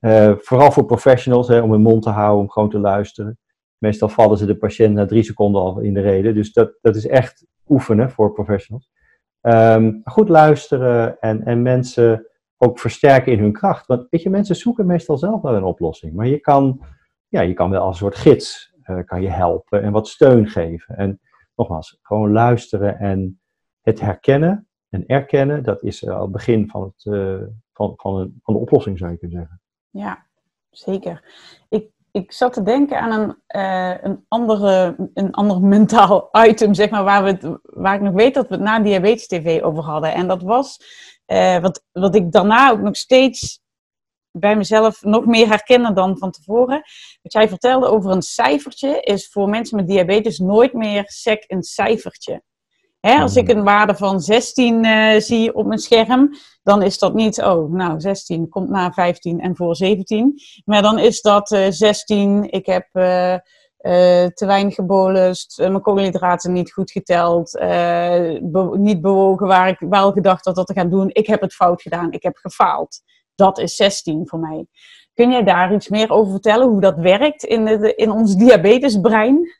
[0.00, 3.38] Uh, vooral voor professionals, hè, om hun mond te houden, om gewoon te luisteren.
[3.78, 6.34] Meestal vallen ze de patiënt na drie seconden al in de reden.
[6.34, 8.90] Dus dat, dat is echt oefenen voor professionals.
[9.40, 13.86] Um, goed luisteren en, en mensen ook versterken in hun kracht.
[13.86, 16.14] Want weet je, mensen zoeken meestal zelf wel een oplossing.
[16.14, 16.82] Maar je kan,
[17.28, 20.48] ja, je kan wel als een soort gids uh, kan je helpen en wat steun
[20.48, 20.96] geven.
[20.96, 21.20] En
[21.54, 23.40] nogmaals, gewoon luisteren en
[23.80, 27.02] het herkennen en erkennen, dat is al het begin van, het,
[27.72, 29.59] van, van, een, van de oplossing, zou je kunnen zeggen.
[29.90, 30.26] Ja,
[30.70, 31.24] zeker.
[31.68, 36.90] Ik ik zat te denken aan een, uh, een, andere, een ander mentaal item, zeg
[36.90, 40.14] maar, waar, we waar ik nog weet dat we het na Diabetes TV over hadden.
[40.14, 40.78] En dat was
[41.26, 43.60] uh, wat, wat ik daarna ook nog steeds
[44.32, 46.82] bij mezelf nog meer herkennen dan van tevoren.
[47.22, 51.62] Wat jij vertelde over een cijfertje, is voor mensen met diabetes nooit meer sec een
[51.62, 52.42] cijfertje.
[53.00, 56.30] Hè, als ik een waarde van 16 uh, zie op mijn scherm,
[56.62, 60.40] dan is dat niet, oh, nou, 16 komt na 15 en voor 17.
[60.64, 63.34] Maar dan is dat uh, 16, ik heb uh,
[64.26, 70.44] te weinig gebolust, mijn koolhydraten niet goed geteld, be niet bewogen waar ik wel gedacht
[70.44, 71.10] had dat te gaan doen.
[71.12, 73.00] Ik heb het fout gedaan, ik heb gefaald.
[73.34, 74.66] Dat is 16 voor mij.
[75.14, 79.59] Kun jij daar iets meer over vertellen, hoe dat werkt in, de, in ons diabetesbrein?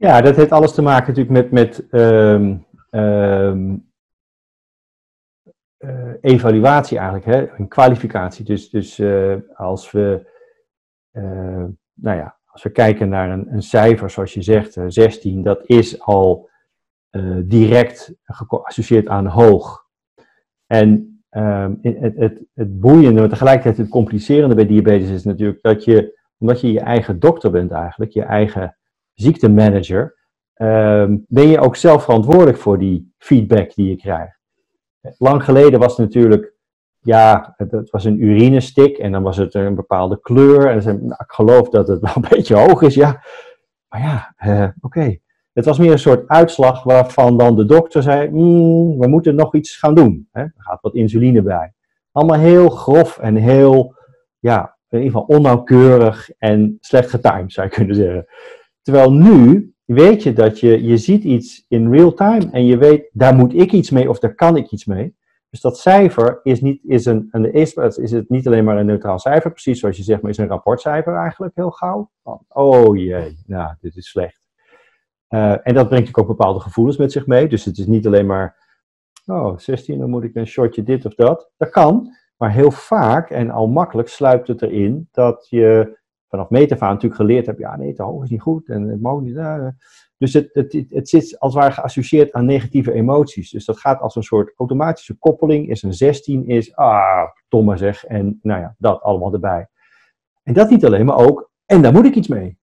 [0.00, 2.56] Ja, dat heeft alles te maken natuurlijk met, met ehm,
[2.90, 3.76] ehm,
[5.76, 7.58] eh, evaluatie eigenlijk, hè?
[7.58, 8.44] een kwalificatie.
[8.44, 10.26] Dus, dus uh, als we,
[11.12, 15.62] uh, nou ja, als we kijken naar een, een cijfer, zoals je zegt, 16, dat
[15.66, 16.50] is al
[17.44, 19.86] direct geassocieerd aan hoog.
[20.66, 25.84] En um, het, het, het boeiende, maar tegelijkertijd het complicerende bij diabetes is natuurlijk dat
[25.84, 28.77] je, omdat je je eigen dokter bent eigenlijk, je eigen
[29.20, 30.16] ziektemanager,
[30.54, 34.38] um, ben je ook zelf verantwoordelijk voor die feedback die je krijgt.
[35.18, 36.54] Lang geleden was het natuurlijk,
[36.98, 40.66] ja, het, was een urinestik en dan was het een bepaalde kleur.
[40.66, 43.22] En zei, nou, ik geloof dat het wel een beetje hoog is, ja.
[43.88, 45.18] Maar ja, uh, oké.
[45.52, 49.54] Het was meer een soort uitslag waarvan dan de dokter zei, mm, we moeten nog
[49.54, 50.28] iets gaan doen.
[50.32, 50.42] Hè?
[50.42, 51.72] Er gaat wat insuline bij.
[52.12, 53.94] Allemaal heel grof en heel,
[54.38, 58.26] ja, in ieder geval onnauwkeurig en slecht getimed, zou je kunnen zeggen.
[58.88, 63.10] Terwijl nu weet je dat je, je ziet iets in real time en je weet,
[63.12, 65.16] daar moet ik iets mee of daar kan ik iets mee.
[65.50, 68.86] Dus dat cijfer is, niet, is, een, een, is, is het niet alleen maar een
[68.86, 72.10] neutraal cijfer, precies zoals je zegt, maar is een rapportcijfer eigenlijk heel gauw.
[72.48, 74.40] oh jee, nou, dit is slecht.
[75.28, 77.48] Uh, en dat brengt natuurlijk ook bepaalde gevoelens met zich mee.
[77.48, 78.56] Dus het is niet alleen maar,
[79.26, 81.50] oh, 16, dan moet ik een shortje dit of dat.
[81.56, 85.96] Dat kan, maar heel vaak en al makkelijk sluipt het erin dat je
[86.28, 89.20] vanaf metafaan natuurlijk geleerd hebt, ja nee, te hoog is niet goed en het mag
[89.20, 89.34] niet.
[89.34, 89.68] Uh,
[90.18, 93.50] dus het, het, het zit als het ware geassocieerd aan negatieve emoties.
[93.50, 95.68] Dus dat gaat als een soort automatische koppeling.
[95.70, 98.04] Is een 16 is, ah, domme zeg.
[98.04, 99.68] En nou ja, dat allemaal erbij.
[100.42, 102.58] En dat niet alleen, maar ook, en daar moet ik iets mee.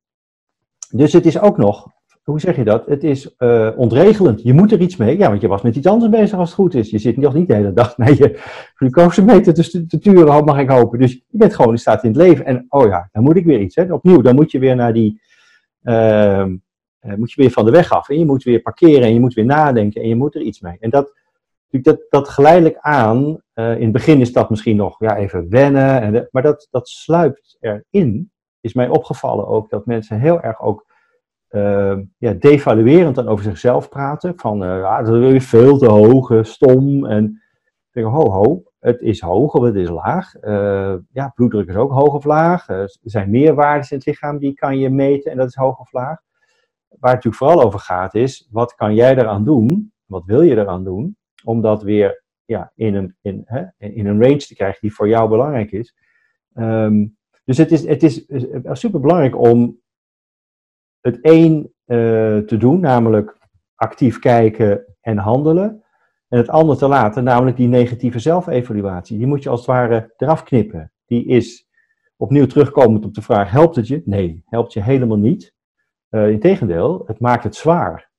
[0.90, 1.92] Dus het is ook nog
[2.26, 2.86] hoe zeg je dat?
[2.86, 4.42] Het is uh, ontregelend.
[4.42, 5.18] Je moet er iets mee.
[5.18, 6.90] Ja, want je was met iets anders bezig als het goed is.
[6.90, 8.40] Je zit nog niet de hele dag naar je
[8.76, 11.00] glucosemeter te, te turen, mag ik hopen.
[11.00, 12.46] Dus je bent gewoon in staat in het leven.
[12.46, 13.76] En oh ja, dan moet ik weer iets.
[13.76, 13.94] Hè.
[13.94, 15.22] Opnieuw, dan moet je weer naar die.
[15.84, 16.46] Uh,
[17.00, 18.10] moet je weer van de weg af.
[18.10, 20.60] En je moet weer parkeren en je moet weer nadenken en je moet er iets
[20.60, 20.78] mee.
[20.80, 21.14] En dat,
[21.70, 23.42] dat, dat geleidelijk aan.
[23.56, 26.02] Uh, in het begin is dat misschien nog ja, even wennen.
[26.02, 28.32] En maar dat, dat sluipt erin.
[28.62, 30.85] Is mij opgevallen ook dat mensen heel erg ook
[31.56, 34.34] uh, ja, devaluerend dan over zichzelf praten.
[34.36, 37.06] Van uh, dat is veel te hoog, eh, stom.
[37.06, 37.42] En
[37.92, 40.34] denk, ho, ho, het is hoog of het is laag.
[40.42, 42.68] Uh, ja, bloeddruk is ook hoog of laag.
[42.70, 45.80] er zijn meer waarden in het lichaam die kan je meten en dat is hoog
[45.80, 46.24] of laag.
[46.88, 49.94] Waar het natuurlijk vooral over gaat is, wat kan jij eraan doen?
[50.06, 51.18] Wat wil je eraan doen?
[51.44, 55.08] Om dat weer ja, in, een, in, hè, in een range te krijgen die voor
[55.08, 55.96] jou belangrijk is.
[56.54, 58.26] Um, dus het is, het is
[58.72, 59.80] super belangrijk om
[61.06, 63.38] het één uh, te doen, namelijk
[63.76, 65.84] actief kijken en handelen.
[66.28, 69.18] En het ander te laten, namelijk die negatieve zelfevaluatie.
[69.18, 70.92] Die moet je als het ware eraf knippen.
[71.06, 71.68] Die is
[72.18, 74.02] opnieuw terugkomend op de vraag: helpt het je?
[74.06, 75.54] Nee, helpt je helemaal niet.
[76.10, 78.12] Uh, Integendeel, het maakt het zwaar.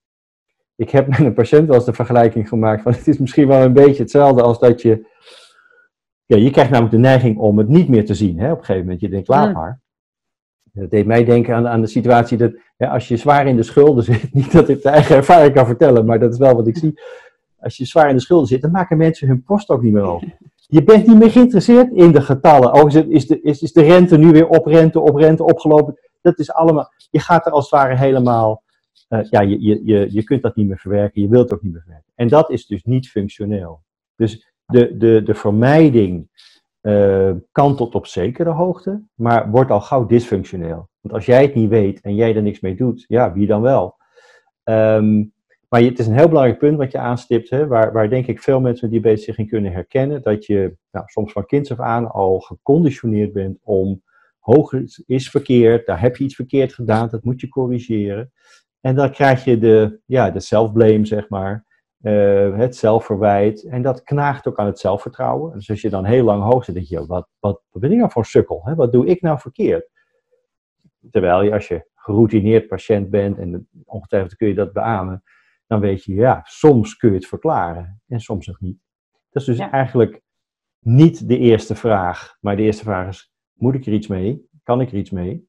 [0.76, 3.62] Ik heb met een patiënt wel eens de vergelijking gemaakt van het is misschien wel
[3.62, 5.14] een beetje hetzelfde als dat je.
[6.26, 8.38] Ja, je krijgt namelijk de neiging om het niet meer te zien.
[8.38, 8.52] Hè?
[8.52, 9.84] Op een gegeven moment, je denkt, laat maar.
[10.76, 14.04] Dat deed mij denken aan, aan de situatie dat als je zwaar in de schulden
[14.04, 16.76] zit, niet dat ik de eigen ervaring kan vertellen, maar dat is wel wat ik
[16.76, 17.00] zie.
[17.60, 20.02] Als je zwaar in de schulden zit, dan maken mensen hun post ook niet meer
[20.02, 20.34] open.
[20.68, 22.74] Je bent niet meer geïnteresseerd in de getallen.
[22.74, 25.98] Oh, is, is, de, is, is de rente nu weer op rente, op rente opgelopen?
[26.20, 26.92] Dat is allemaal.
[27.10, 28.62] Je gaat er als het ware helemaal.
[29.08, 31.62] Uh, ja, je, je, je, je kunt dat niet meer verwerken, je wilt het ook
[31.62, 32.12] niet meer verwerken.
[32.14, 33.80] En dat is dus niet functioneel.
[34.16, 36.28] Dus de, de, de vermijding
[36.86, 40.88] uh, kan tot op zekere hoogte, maar wordt al gauw dysfunctioneel.
[41.00, 43.62] Want als jij het niet weet en jij er niks mee doet, ja, wie dan
[43.62, 43.96] wel?
[44.64, 45.34] Um,
[45.68, 48.42] maar het is een heel belangrijk punt wat je aanstipt, hè, waar, waar denk ik
[48.42, 51.80] veel mensen met diabetes zich in kunnen herkennen, dat je nou, soms van kinds af
[51.80, 54.02] aan al geconditioneerd bent om
[54.38, 54.72] hoog
[55.06, 58.32] is verkeerd, daar heb je iets verkeerd gedaan, dat moet je corrigeren.
[58.80, 61.65] En dan krijg je de, ja, de self-blame, zeg maar.
[62.06, 63.64] Uh, het zelfverwijt.
[63.64, 65.52] En dat knaagt ook aan het zelfvertrouwen.
[65.52, 67.98] Dus als je dan heel lang hoog zit, denk je, wat, wat, wat ben ik
[67.98, 68.60] nou voor een sukkel?
[68.64, 68.74] Hè?
[68.74, 69.90] Wat doe ik nou verkeerd?
[71.10, 75.22] Terwijl je, als je geroutineerd patiënt bent, en ongetwijfeld kun je dat beamen,
[75.66, 78.78] dan weet je, ja, soms kun je het verklaren en soms nog niet.
[79.30, 80.22] Dat is dus eigenlijk
[80.80, 82.36] niet de eerste vraag.
[82.40, 84.48] Maar de eerste vraag is, moet ik er iets mee?
[84.62, 85.45] Kan ik er iets mee?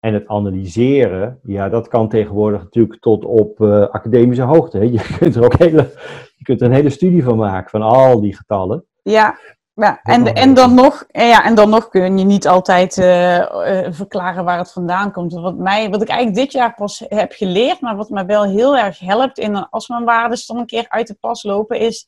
[0.00, 4.78] En het analyseren, ja, dat kan tegenwoordig natuurlijk tot op uh, academische hoogte.
[4.78, 4.84] Hè.
[4.92, 5.90] Je kunt er ook hele,
[6.36, 8.84] je kunt er een hele studie van maken, van al die getallen.
[9.02, 9.38] Ja,
[9.74, 10.00] ja.
[10.02, 13.46] En, en, dan nog, ja, en dan nog kun je niet altijd uh, uh,
[13.90, 15.32] verklaren waar het vandaan komt.
[15.32, 18.76] Wat, mij, wat ik eigenlijk dit jaar pas heb geleerd, maar wat mij wel heel
[18.76, 22.06] erg helpt in, als mijn waarden dan een keer uit de pas lopen, is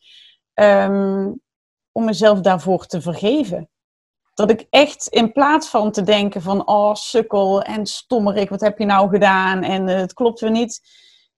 [0.54, 1.40] um,
[1.92, 3.70] om mezelf daarvoor te vergeven
[4.46, 8.78] Dat ik echt in plaats van te denken van, oh sukkel en stommerik, wat heb
[8.78, 10.80] je nou gedaan en uh, het klopt weer niet.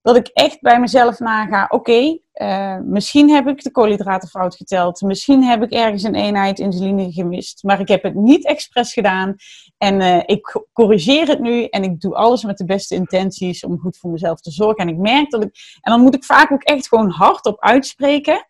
[0.02, 5.00] Dat ik echt bij mezelf naga, oké, uh, misschien heb ik de koolhydraten fout geteld.
[5.00, 7.62] Misschien heb ik ergens een eenheid insuline gemist.
[7.62, 9.34] Maar ik heb het niet expres gedaan.
[9.78, 11.64] En uh, ik corrigeer het nu.
[11.64, 14.76] En ik doe alles met de beste intenties om goed voor mezelf te zorgen.
[14.76, 15.78] En ik merk dat ik.
[15.80, 18.46] En dan moet ik vaak ook echt gewoon hardop uitspreken.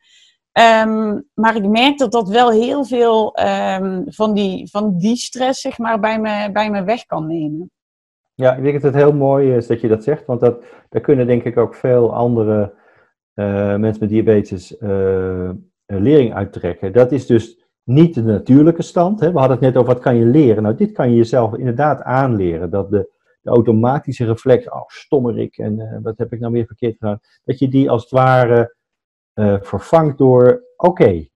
[0.58, 5.60] Um, maar ik merk dat dat wel heel veel um, van, die, van die stress
[5.60, 7.70] zeg maar, bij, me, bij me weg kan nemen.
[8.34, 10.26] Ja, ik denk dat het heel mooi is dat je dat zegt.
[10.26, 12.72] Want dat, daar kunnen denk ik ook veel andere
[13.34, 15.50] uh, mensen met diabetes uh,
[15.86, 16.92] lering uittrekken.
[16.92, 19.20] Dat is dus niet de natuurlijke stand.
[19.20, 19.32] Hè?
[19.32, 20.62] We hadden het net over wat kan je leren.
[20.62, 22.70] Nou, dit kan je jezelf inderdaad aanleren.
[22.70, 26.96] Dat de, de automatische reflex, oh stommerik en uh, wat heb ik nou weer verkeerd
[26.98, 27.20] gedaan.
[27.44, 28.74] Dat je die als het ware
[29.60, 31.28] vervangt door, oké,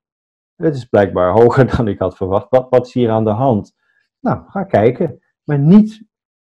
[0.57, 2.51] het is blijkbaar hoger dan ik had verwacht.
[2.51, 3.75] Wat, wat is hier aan de hand?
[4.21, 5.21] Nou, ga kijken.
[5.45, 6.05] Maar niet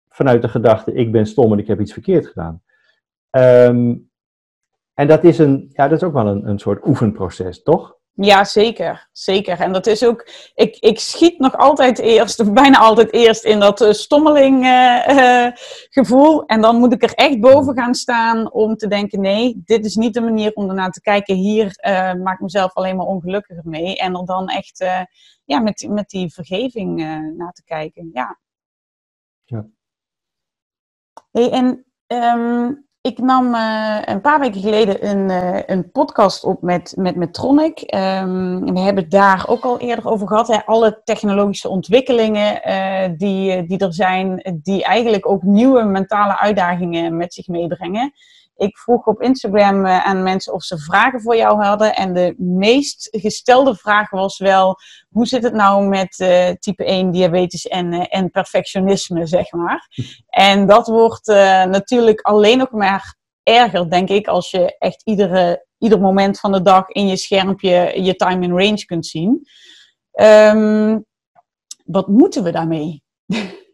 [0.08, 2.62] vanuit de gedachte, ik ben stom en ik heb iets verkeerd gedaan.
[3.30, 4.10] Um,
[4.94, 7.95] en dat is, een, ja, dat is ook wel een, een soort oefenproces, toch?
[8.18, 9.08] Ja, zeker.
[9.12, 9.60] Zeker.
[9.60, 13.60] En dat is ook, ik, ik schiet nog altijd eerst, of bijna altijd eerst, in
[13.60, 15.50] dat uh, stommeling uh, uh,
[15.90, 16.46] gevoel.
[16.46, 19.96] En dan moet ik er echt boven gaan staan om te denken: nee, dit is
[19.96, 21.34] niet de manier om ernaar te kijken.
[21.34, 21.78] Hier
[22.22, 23.96] maak ik mezelf alleen maar ongelukkiger mee.
[23.96, 24.84] En er dan echt
[25.44, 26.96] ja, met, met die vergeving
[27.36, 28.10] naar te kijken.
[28.12, 28.38] Ja.
[29.44, 29.66] ja.
[31.30, 36.62] Hey, en um, ik nam uh, een paar weken geleden een, uh, een podcast op
[36.62, 37.94] met, met, met Tronic.
[37.94, 40.48] Um, we hebben het daar ook al eerder over gehad.
[40.48, 40.64] Hè.
[40.64, 47.34] Alle technologische ontwikkelingen uh, die, die er zijn, die eigenlijk ook nieuwe mentale uitdagingen met
[47.34, 48.12] zich meebrengen.
[48.56, 51.94] Ik vroeg op Instagram aan mensen of ze vragen voor jou hadden.
[51.94, 54.76] En de meest gestelde vraag was wel:
[55.08, 59.88] hoe zit het nou met uh, type 1 diabetes en, uh, en perfectionisme, zeg maar?
[60.28, 65.66] En dat wordt uh, natuurlijk alleen nog maar erger, denk ik, als je echt iedere,
[65.78, 69.46] ieder moment van de dag in je schermpje je time in range kunt zien.
[70.20, 71.04] Um,
[71.84, 73.02] wat moeten we daarmee?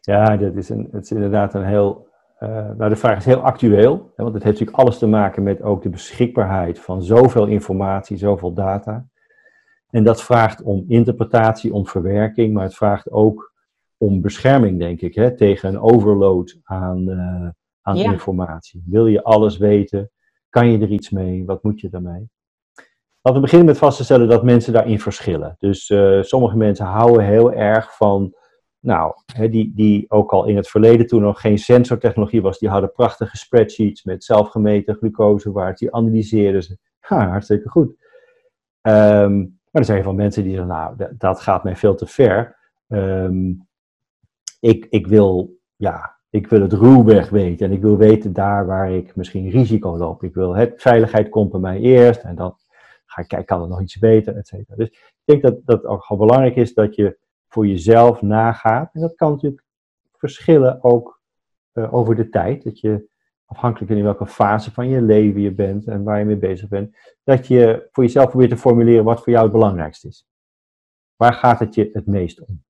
[0.00, 2.08] Ja, dat is, een, het is inderdaad een heel.
[2.38, 5.62] Nou, de vraag is heel actueel, hè, want het heeft natuurlijk alles te maken met
[5.62, 9.06] ook de beschikbaarheid van zoveel informatie, zoveel data.
[9.90, 13.52] En dat vraagt om interpretatie, om verwerking, maar het vraagt ook
[13.96, 17.48] om bescherming, denk ik, hè, tegen een overload aan, uh,
[17.82, 18.84] aan informatie.
[18.86, 20.10] Wil je alles weten?
[20.48, 21.44] Kan je er iets mee?
[21.44, 22.28] Wat moet je daarmee?
[23.20, 25.54] Laten we beginnen met vast te stellen dat mensen daarin verschillen.
[25.58, 28.34] Dus uh, sommige mensen houden heel erg van,
[28.84, 29.14] nou,
[29.50, 33.36] die, die ook al in het verleden toen nog geen sensortechnologie was, die hadden prachtige
[33.36, 36.78] spreadsheets met zelfgemeten glucosewaarden, die analyseerden ze.
[36.98, 37.88] Hartstikke goed.
[38.82, 42.56] Um, maar er zijn veel mensen die zeggen, nou, dat gaat mij veel te ver.
[42.88, 43.66] Um,
[44.60, 48.92] ik, ik, wil, ja, ik wil het ruwweg weten en ik wil weten daar waar
[48.92, 50.22] ik misschien risico loop.
[50.22, 52.56] Ik wil, het, veiligheid komt bij mij eerst en dan
[53.06, 54.76] ga ik kijken, kan het nog iets beter, et cetera.
[54.76, 57.18] Dus ik denk dat, dat ook gewoon belangrijk is dat je
[57.54, 58.94] voor jezelf nagaat.
[58.94, 59.64] En dat kan natuurlijk
[60.12, 61.20] verschillen ook
[61.74, 62.64] uh, over de tijd.
[62.64, 63.08] Dat je
[63.44, 66.96] afhankelijk in welke fase van je leven je bent en waar je mee bezig bent,
[67.24, 70.26] dat je voor jezelf probeert te formuleren wat voor jou het belangrijkste is.
[71.16, 72.62] Waar gaat het je het meest om?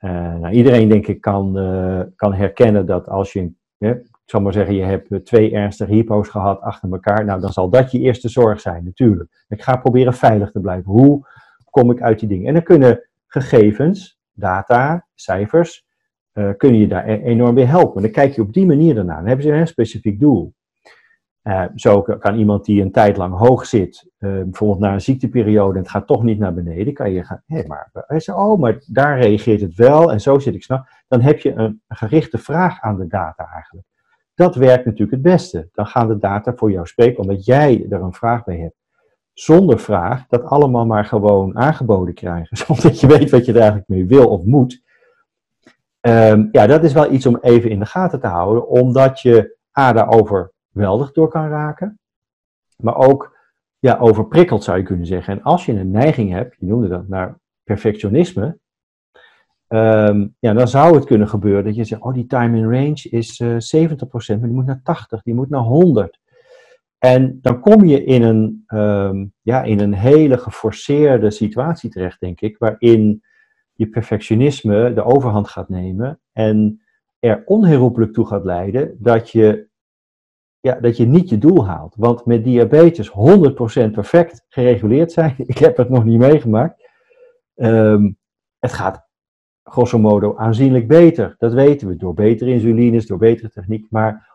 [0.00, 4.40] Uh, nou, iedereen, denk ik, kan, uh, kan herkennen dat als je, hè, ik zal
[4.40, 7.98] maar zeggen, je hebt twee ernstige hypo's gehad achter elkaar, nou, dan zal dat je
[7.98, 9.44] eerste zorg zijn, natuurlijk.
[9.48, 10.92] Ik ga proberen veilig te blijven.
[10.92, 11.26] Hoe
[11.70, 12.46] kom ik uit die dingen?
[12.46, 15.86] En dan kunnen gegevens, data, cijfers,
[16.34, 18.02] uh, kunnen je daar e-, enorm bij helpen.
[18.02, 19.16] Dan kijk je op die manier ernaar.
[19.16, 20.54] Dan hebben ze een heel specifiek doel.
[21.42, 25.74] Uh, zo kan iemand die een tijd lang hoog zit, uh, bijvoorbeeld na een ziekteperiode
[25.74, 27.62] en het gaat toch niet naar beneden, kan je gaan, hé,
[28.32, 30.86] oh, maar daar reageert het wel en zo zit ik snel.
[31.08, 33.86] Dan heb je een gerichte vraag aan de data eigenlijk.
[34.34, 35.68] Dat werkt natuurlijk het beste.
[35.72, 38.76] Dan gaan de data voor jou spreken, omdat jij er een vraag bij hebt.
[39.34, 43.58] Zonder vraag, dat allemaal maar gewoon aangeboden krijgen, zonder dat je weet wat je er
[43.58, 44.82] eigenlijk mee wil of moet.
[46.00, 49.56] Um, ja, dat is wel iets om even in de gaten te houden, omdat je
[49.78, 51.98] A, daar overweldigd door kan raken,
[52.76, 53.36] maar ook
[53.78, 55.34] ja, overprikkeld zou je kunnen zeggen.
[55.34, 58.58] En als je een neiging hebt, je noemde dat naar perfectionisme,
[59.68, 63.08] um, ja, dan zou het kunnen gebeuren dat je zegt, oh die time in range
[63.10, 66.18] is uh, eh, 70%, maar die moet naar 80, die moet naar 100.
[67.04, 72.40] En dan kom je in een, um, ja, in een hele geforceerde situatie terecht, denk
[72.40, 73.22] ik, waarin
[73.72, 76.82] je perfectionisme de overhand gaat nemen en
[77.18, 79.68] er onherroepelijk toe gaat leiden dat je,
[80.60, 81.94] ja, dat je niet je doel haalt.
[81.96, 83.12] Want met diabetes 100%
[83.90, 86.90] perfect gereguleerd zijn, ik heb het nog niet meegemaakt,
[87.54, 88.18] um,
[88.58, 89.08] het gaat
[89.62, 91.34] grosso modo aanzienlijk beter.
[91.38, 93.86] Dat weten we door betere insulines, door betere techniek.
[93.90, 94.33] Maar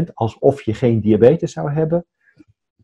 [0.00, 2.06] 100% alsof je geen diabetes zou hebben.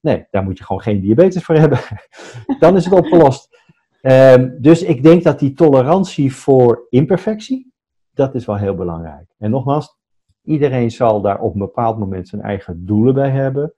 [0.01, 1.79] Nee, daar moet je gewoon geen diabetes voor hebben.
[2.59, 3.61] Dan is het opgelost.
[4.01, 7.73] Ehm, dus ik denk dat die tolerantie voor imperfectie,
[8.15, 9.35] dat is wel heel belangrijk.
[9.39, 9.99] En nogmaals,
[10.43, 13.75] iedereen zal daar op een bepaald moment zijn eigen doelen bij hebben.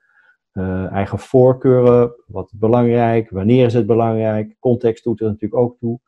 [0.52, 5.78] Uh, eigen voorkeuren, wat is belangrijk, wanneer is het belangrijk, context doet er natuurlijk ook
[5.78, 6.00] toe.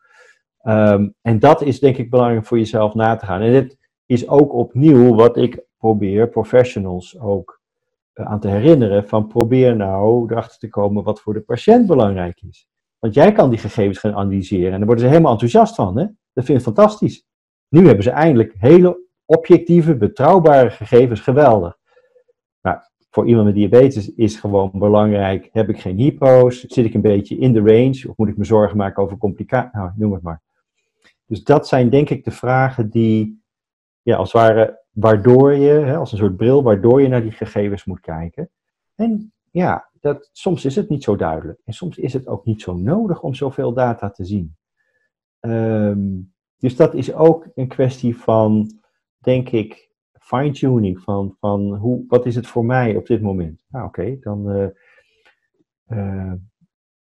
[0.63, 3.41] Um, en dat is denk ik belangrijk voor jezelf na te gaan.
[3.41, 7.61] En dit is ook opnieuw wat ik probeer professionals ook
[8.15, 12.43] uh, aan te herinneren: van probeer nou erachter te komen wat voor de patiënt belangrijk
[12.49, 12.69] is.
[12.99, 15.99] Want jij kan die gegevens gaan analyseren en daar worden ze helemaal enthousiast van.
[15.99, 16.07] Hè?
[16.33, 17.25] Dat vind ik fantastisch.
[17.69, 21.21] Nu hebben ze eindelijk hele objectieve, betrouwbare gegevens.
[21.21, 21.77] Geweldig.
[22.63, 22.79] Nou,
[23.11, 26.61] voor iemand met diabetes is gewoon belangrijk: heb ik geen hypo's?
[26.61, 28.05] Zit ik een beetje in de range?
[28.09, 29.73] Of moet ik me zorgen maken over complicaties?
[29.73, 30.43] Nou, noem het maar.
[31.27, 33.43] Dus dat zijn denk ik de vragen die,
[34.03, 37.85] ja, als het ware, waardoor je, als een soort bril, waardoor je naar die gegevens
[37.85, 38.51] moet kijken.
[38.95, 41.61] En ja, dat, soms is het niet zo duidelijk.
[41.65, 44.57] En soms is het ook niet zo nodig om zoveel data te zien.
[45.41, 48.71] Um, dus dat is ook een kwestie van,
[49.19, 51.01] denk ik, fine-tuning.
[51.01, 53.65] Van, van hoe, wat is het voor mij op dit moment?
[53.69, 54.57] Nou, oké, dan.
[54.57, 54.67] Uh,
[55.89, 56.33] uh,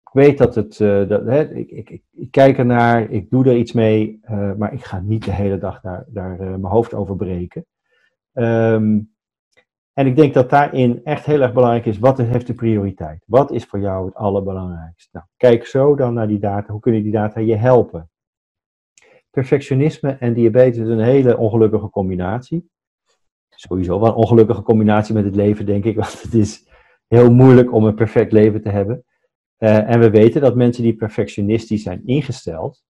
[0.02, 0.80] ik weet dat het.
[0.80, 4.20] Uh, dat, hè, ik, ik, ik, ik, kijk ernaar, ik doe er iets mee,
[4.58, 7.66] maar ik ga niet de hele dag daar, daar mijn hoofd over breken.
[8.34, 9.14] Um,
[10.00, 13.24] en ik denk dat daarin echt heel erg belangrijk is, wat heeft de prioriteit?
[13.26, 15.10] Wat is voor jou het allerbelangrijkste?
[15.12, 16.72] Nou, kijk zo dan naar die data.
[16.72, 18.10] Hoe kunnen die data je helpen?
[19.30, 22.70] Perfectionisme en diabetes is een hele ongelukkige combinatie.
[23.50, 25.96] Sowieso wel een ongelukkige combinatie met het leven, denk ik.
[26.06, 26.68] Want het is
[27.08, 29.04] heel moeilijk om een perfect leven te hebben.
[29.58, 32.84] Uh, en we weten dat mensen die perfectionistisch zijn ingesteld,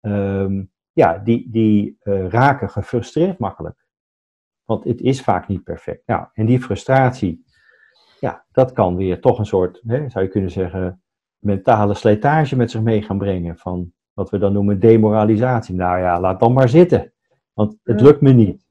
[0.00, 3.83] um, ja, die, die uh, raken gefrustreerd makkelijk.
[4.64, 6.06] Want het is vaak niet perfect.
[6.06, 7.44] Nou, en die frustratie,
[8.20, 11.02] ja, dat kan weer toch een soort, hè, zou je kunnen zeggen,
[11.38, 13.56] mentale slijtage met zich mee gaan brengen.
[13.56, 15.74] Van wat we dan noemen demoralisatie.
[15.74, 17.12] Nou ja, laat dan maar zitten.
[17.52, 18.66] Want het lukt me niet.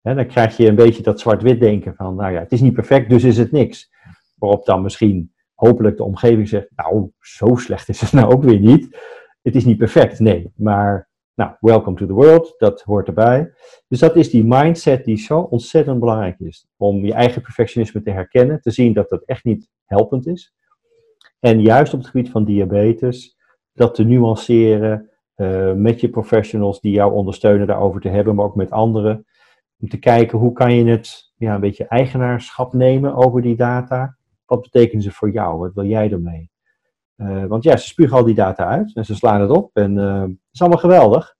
[0.00, 2.72] Hè, dan krijg je een beetje dat zwart-wit denken van, nou ja, het is niet
[2.72, 3.90] perfect, dus is het niks.
[4.34, 8.60] Waarop dan misschien hopelijk de omgeving zegt, nou, zo slecht is het nou ook weer
[8.60, 8.98] niet.
[9.42, 11.07] Het is niet perfect, nee, maar
[11.38, 13.52] nou, welcome to the world, dat hoort erbij.
[13.88, 16.68] Dus dat is die mindset die zo ontzettend belangrijk is.
[16.76, 20.54] Om je eigen perfectionisme te herkennen, te zien dat dat echt niet helpend is.
[21.40, 23.36] En juist op het gebied van diabetes,
[23.72, 28.56] dat te nuanceren uh, met je professionals die jou ondersteunen daarover te hebben, maar ook
[28.56, 29.26] met anderen.
[29.80, 34.16] Om te kijken hoe kan je het ja, een beetje eigenaarschap nemen over die data.
[34.46, 35.58] Wat betekenen ze voor jou?
[35.58, 36.50] Wat wil jij ermee?
[37.16, 39.96] Uh, want ja, ze spugen al die data uit en ze slaan het op en
[39.96, 41.36] het is allemaal geweldig.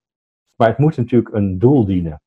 [0.55, 2.23] Maar het moet natuurlijk een doel dienen.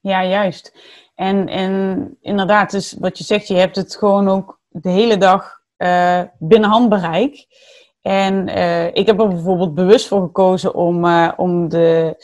[0.00, 0.74] Ja, juist.
[1.14, 5.60] En, en inderdaad, dus wat je zegt, je hebt het gewoon ook de hele dag
[5.78, 7.46] uh, binnen handbereik.
[8.00, 8.48] En
[8.94, 11.04] ik heb er bijvoorbeeld bewust voor gekozen om,
[11.36, 12.14] om de,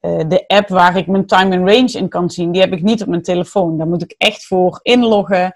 [0.00, 3.02] de app waar ik mijn time and range in kan zien, die heb ik niet
[3.02, 3.78] op mijn telefoon.
[3.78, 5.52] Daar moet ik echt voor inloggen.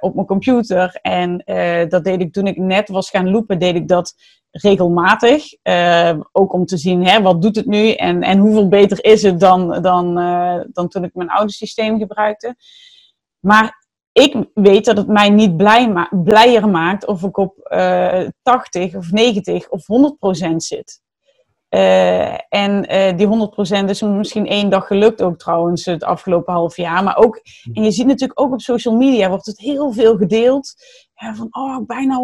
[0.00, 0.98] Op mijn computer.
[1.02, 1.42] En
[1.88, 4.14] dat deed ik toen ik net was gaan lopen, deed ik dat
[4.56, 5.44] regelmatig.
[5.62, 9.22] Uh, ook om te zien, hè, wat doet het nu en, en hoeveel beter is
[9.22, 10.14] het dan, dan,
[10.72, 12.56] dan toen ik mijn oude systeem gebruikte.
[13.40, 17.54] Maar ik weet dat het mij niet blij blijer maakt of ik op
[18.42, 21.00] 80 of 90 of 100 procent zit.
[22.48, 22.82] En
[23.16, 23.26] die
[23.82, 27.04] 100% is misschien één dag gelukt ook trouwens het afgelopen half jaar.
[27.04, 27.40] Maar ook,
[27.72, 30.74] en je ziet natuurlijk ook op social media wordt het heel veel gedeeld.
[31.14, 32.20] Ja, van oh, bijna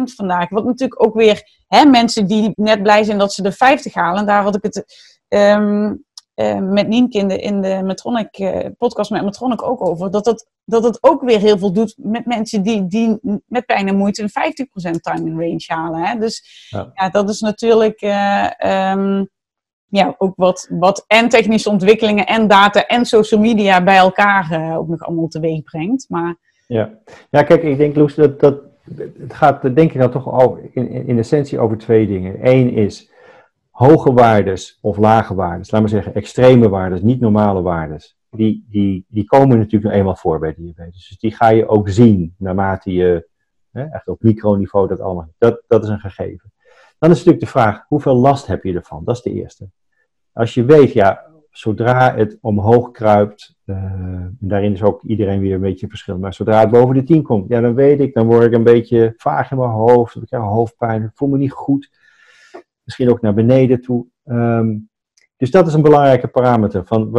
[0.00, 0.48] 100% vandaag.
[0.48, 4.26] Wat natuurlijk ook weer hè, mensen die net blij zijn dat ze de 50 halen.
[4.26, 4.84] Daar had ik het
[5.28, 6.04] um,
[6.36, 10.10] uh, met Nienke in de, in de Metronic, uh, podcast met Metronic ook over.
[10.10, 13.88] Dat het, dat het ook weer heel veel doet met mensen die, die met pijn
[13.88, 16.00] en moeite een 50% time in range halen.
[16.00, 16.18] Hè?
[16.18, 16.90] Dus ja.
[16.94, 18.50] ja dat is natuurlijk uh,
[18.92, 19.28] um,
[19.88, 24.88] ja, ook wat, wat en technische ontwikkelingen en data en social media bij elkaar ook
[24.88, 26.06] nog allemaal teweeg brengt.
[26.08, 26.36] Maar,
[26.66, 26.90] ja.
[27.30, 28.60] ja, kijk, ik denk Loes, dat, dat
[28.94, 32.36] het gaat denk ik dan toch over, in, essentie over twee dingen.
[32.40, 33.10] Eén is
[33.70, 39.04] hoge waardes of lage waardes, laat maar zeggen extreme waardes, niet normale waardes, die, die,
[39.08, 41.08] die komen natuurlijk nog eenmaal voor bij diabetes.
[41.08, 43.28] Dus die ga je ook zien naarmate je
[43.70, 45.28] hè, echt op microniveau dat allemaal.
[45.38, 46.52] Dat, dat is een gegeven.
[46.98, 49.04] Dan is natuurlijk de vraag, hoeveel last heb je ervan?
[49.04, 49.68] Dat is de eerste.
[50.32, 55.60] Als je weet, ja, zodra het omhoog kruipt, en daarin is ook iedereen weer een
[55.60, 58.44] beetje verschillend, maar zodra het boven de 10 komt, ja, dan weet ik, dan word
[58.44, 61.90] ik een beetje vaag in mijn hoofd, ik krijg hoofdpijn, ik voel me niet goed
[62.86, 64.06] misschien ook naar beneden toe.
[64.24, 64.76] Ehm,
[65.36, 66.86] dus dat is een belangrijke parameter.
[66.86, 67.10] Van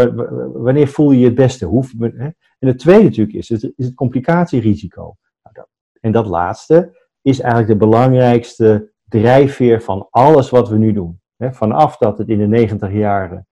[0.53, 1.83] wanneer voel je je het beste?
[1.99, 2.29] Hè?
[2.59, 5.15] En het tweede natuurlijk is, is het complicatierisico.
[5.43, 5.67] Nou,
[6.01, 11.21] en dat laatste is eigenlijk de belangrijkste drijfveer van alles wat we nu doen.
[11.37, 13.47] Vanaf dat het in de negentig jaren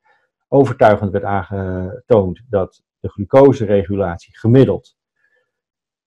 [0.47, 4.95] overtuigend werd aangetoond dat de glucoseregulatie gemiddeld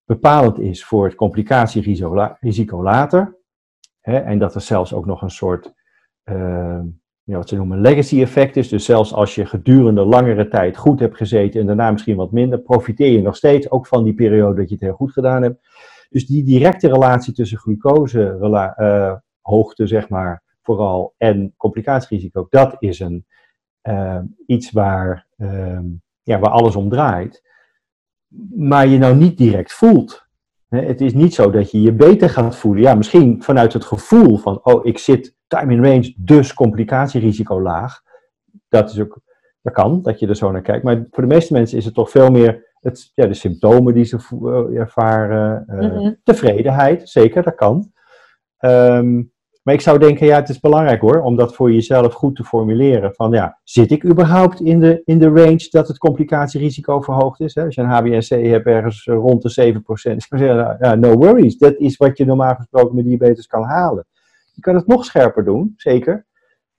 [0.04, 3.36] bepalend is voor het complicatierisico later.
[4.00, 5.74] En dat er zelfs ook nog een soort,
[6.24, 6.80] uh,
[7.22, 8.68] ja, wat ze noemen, legacy effect is.
[8.68, 12.58] Dus zelfs als je gedurende langere tijd goed hebt gezeten en daarna misschien wat minder,
[12.58, 15.68] profiteer je nog steeds ook van die periode dat je het heel goed gedaan hebt.
[16.08, 23.26] Dus die directe relatie tussen glucosehoogte, uh, zeg maar, vooral, en complicatierisico, dat is een,
[23.82, 25.80] uh, iets waar, uh,
[26.22, 27.42] ja, waar alles om draait.
[28.56, 30.26] Maar je nou niet direct voelt.
[30.68, 32.82] Het is niet zo dat je je beter gaat voelen.
[32.82, 38.02] Ja, misschien vanuit het gevoel van, oh, ik zit time in range, dus complicatierisico laag.
[38.68, 39.20] Dat is ook,
[39.62, 40.84] dat kan, dat je er zo naar kijkt.
[40.84, 44.04] Maar voor de meeste mensen is het toch veel meer het, ja, de symptomen die
[44.04, 47.92] ze eh, ervaren, uh, tevredenheid, zeker, dat kan.
[48.60, 49.32] Um,
[49.68, 52.44] maar ik zou denken, ja, het is belangrijk hoor, om dat voor jezelf goed te
[52.44, 53.14] formuleren.
[53.14, 57.54] Van ja, zit ik überhaupt in de, in de range dat het complicatierisico verhoogd is?
[57.54, 57.64] Hè?
[57.64, 60.38] Als je een HbA1c hebt ergens rond de 7%,
[60.80, 61.58] ja, no worries.
[61.58, 64.06] Dat is wat je normaal gesproken met diabetes kan halen.
[64.54, 66.26] Je kan het nog scherper doen, zeker.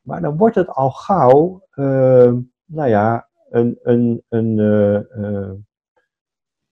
[0.02, 2.34] Maar dan wordt het al gauw, uh,
[2.66, 5.52] nou ja, een, een, een uh,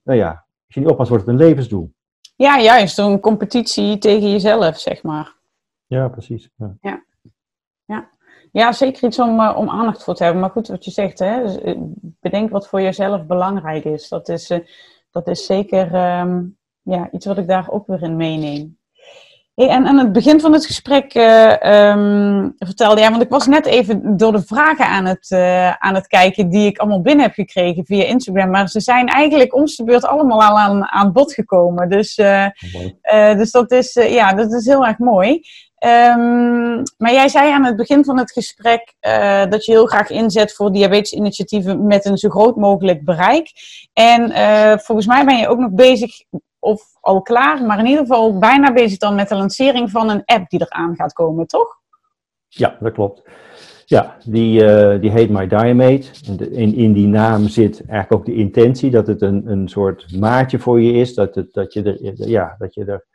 [0.02, 0.28] nou ja,
[0.66, 1.92] als je niet oppast, wordt het een levensdoel.
[2.36, 5.36] Ja, juist, een competitie tegen jezelf, zeg maar.
[5.88, 6.50] Ja, precies.
[6.56, 6.76] Ja.
[6.80, 7.04] ja.
[7.84, 8.08] ja.
[8.52, 8.72] ja.
[8.72, 10.40] zeker iets om, uh, om aandacht voor te hebben.
[10.40, 11.76] Maar goed, wat je zegt, hè, dus, uh,
[12.20, 14.08] bedenk wat voor jezelf belangrijk is.
[14.08, 14.58] Dat is, uh,
[15.10, 18.76] dat is zeker um, ja, iets wat ik daar ook weer in meeneem.
[19.54, 23.66] Hey, en aan het begin van het gesprek um, vertelde jij, want ik was net
[23.66, 25.32] even door de vragen aan het,
[25.78, 28.50] aan het kijken die ik allemaal binnen heb gekregen via Instagram.
[28.50, 31.88] Maar ze zijn eigenlijk om de beurt allemaal al aan, aan bod gekomen.
[31.88, 32.14] Dus,
[33.36, 35.40] dus dat, is, ja, dat is heel erg mooi.
[35.84, 40.10] Um, maar jij zei aan het begin van het gesprek uh, dat je heel graag
[40.10, 43.50] inzet voor diabetesinitiatieven met een zo groot mogelijk bereik.
[43.92, 46.10] En uh, volgens mij ben je ook nog bezig,
[46.58, 50.22] of al klaar, maar in ieder geval bijna bezig dan met de lancering van een
[50.24, 51.76] app die eraan gaat komen, toch?
[52.48, 53.22] Ja, dat klopt.
[53.84, 56.08] Ja, die, uh, die heet My Diamate.
[56.50, 60.58] In, in die naam zit eigenlijk ook de intentie dat het een, een soort maatje
[60.58, 61.14] voor je is.
[61.14, 63.06] Dat, het, dat je er, ja, dat je er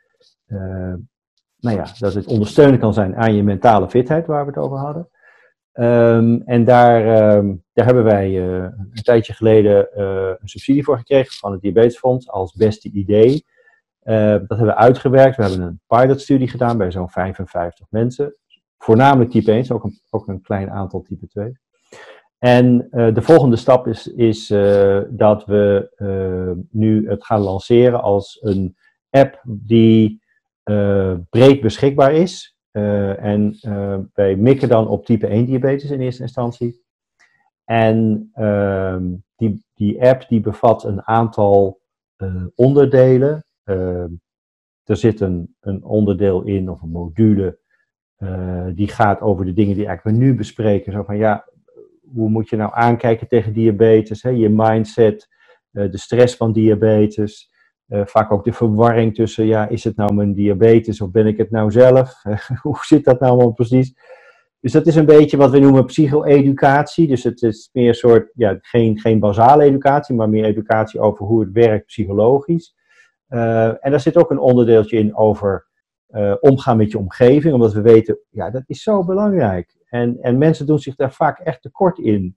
[1.64, 4.78] nou ja, dat het ondersteunen kan zijn aan je mentale fitheid, waar we het over
[4.78, 5.08] hadden.
[5.72, 10.04] Um, en daar, um, daar hebben wij uh, een tijdje geleden uh,
[10.38, 13.44] een subsidie voor gekregen van het Diabetesfonds als beste idee.
[14.04, 15.36] Uh, dat hebben we uitgewerkt.
[15.36, 18.36] We hebben een pilotstudie gedaan bij zo'n 55 mensen.
[18.78, 21.58] Voornamelijk type 1, ook een, ook een klein aantal type 2.
[22.38, 24.46] En de volgende stap is, is
[25.08, 28.76] dat we nu het gaan lanceren als een
[29.10, 30.23] app die
[31.30, 32.54] breed beschikbaar is.
[32.76, 36.82] Uh, en uh, wij mikken dan op type 1 diabetes in eerste instantie.
[37.64, 41.82] En ehm, die, die app die bevat een aantal
[42.54, 43.44] onderdelen.
[43.64, 44.08] Ehm,
[44.84, 47.58] er zit een, een onderdeel in of een module
[48.74, 50.92] die gaat over de dingen die eigenlijk we nu bespreken.
[50.92, 51.48] Zo van ja,
[52.14, 54.22] hoe moet je nou aankijken tegen diabetes?
[54.22, 54.30] Hè?
[54.30, 55.28] Je mindset,
[55.70, 57.53] de stress van diabetes.
[57.88, 61.36] Uh, vaak ook de verwarring tussen, ja, is het nou mijn diabetes of ben ik
[61.36, 62.22] het nou zelf?
[62.62, 63.94] Hoe zit dat nou allemaal precies?
[64.60, 67.08] Dus dat is een beetje wat we noemen psycho-educatie.
[67.08, 71.26] Dus het is meer een soort, ja, geen, geen basale educatie, maar meer educatie over
[71.26, 72.74] hoe het werkt psychologisch.
[73.28, 75.66] Uh, en daar zit ook een onderdeeltje in over
[76.10, 79.76] uh, omgaan met je omgeving, omdat we weten, ja, dat is zo belangrijk.
[79.88, 82.36] En, en mensen doen zich daar vaak echt tekort in.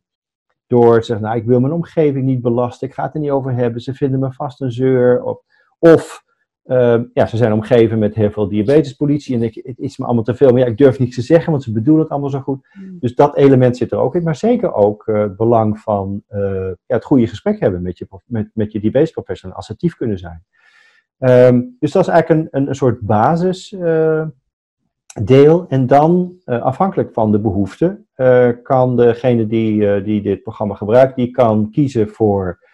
[0.67, 3.29] Door te zeggen, nou, ik wil mijn omgeving niet belasten, ik ga het er niet
[3.29, 5.23] over hebben, ze vinden me vast een zeur.
[5.23, 5.41] Of,
[5.79, 6.25] of
[6.65, 10.23] uh, ja, ze zijn omgeven met heel veel diabetespolitie en ik, het is me allemaal
[10.23, 10.51] te veel.
[10.51, 12.67] Maar ja, ik durf niets te zeggen, want ze bedoelen het allemaal zo goed.
[12.73, 12.97] Mm.
[12.99, 14.23] Dus dat element zit er ook in.
[14.23, 16.39] Maar zeker ook uh, het belang van uh,
[16.85, 20.43] ja, het goede gesprek hebben met je, met, met je diabetesprofessional, assertief kunnen zijn.
[21.19, 24.27] Um, dus dat is eigenlijk een, een, een soort basis eh,
[25.23, 25.65] deel.
[25.67, 30.75] En dan, uh, afhankelijk van de behoefte, uh, kan degene die, uh, die dit programma
[30.75, 32.65] gebruikt, die kan kiezen voor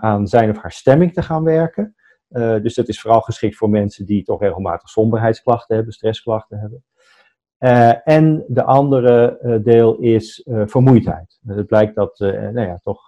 [0.00, 1.94] aan zijn of haar stemming te gaan werken.
[2.62, 6.84] dus dat is vooral geschikt voor mensen die toch regelmatig somberheidsklachten hebben, stressklachten hebben.
[8.04, 11.38] en de andere deel is vermoeidheid.
[11.46, 13.06] Het blijkt dat nou ja, toch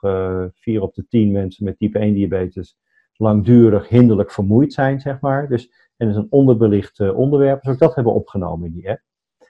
[0.55, 2.77] vier op de tien mensen met type 1 diabetes
[3.17, 5.49] langdurig hinderlijk vermoeid zijn, zeg maar.
[5.49, 7.63] Dus en dat is een onderbelicht uh, onderwerp.
[7.63, 9.01] Dus ook dat hebben we opgenomen in die app.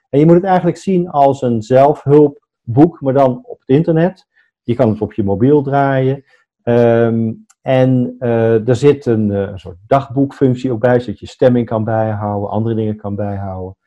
[0.09, 4.27] En je moet het eigenlijk zien als een zelfhulp boek, maar dan op het internet.
[4.63, 6.23] Je kan het op je mobiel draaien.
[6.63, 11.83] Ehm, en uh, er zit een, een, soort dagboekfunctie ook bij, zodat je stemming kan
[11.83, 13.77] bijhouden, andere dingen kan bijhouden.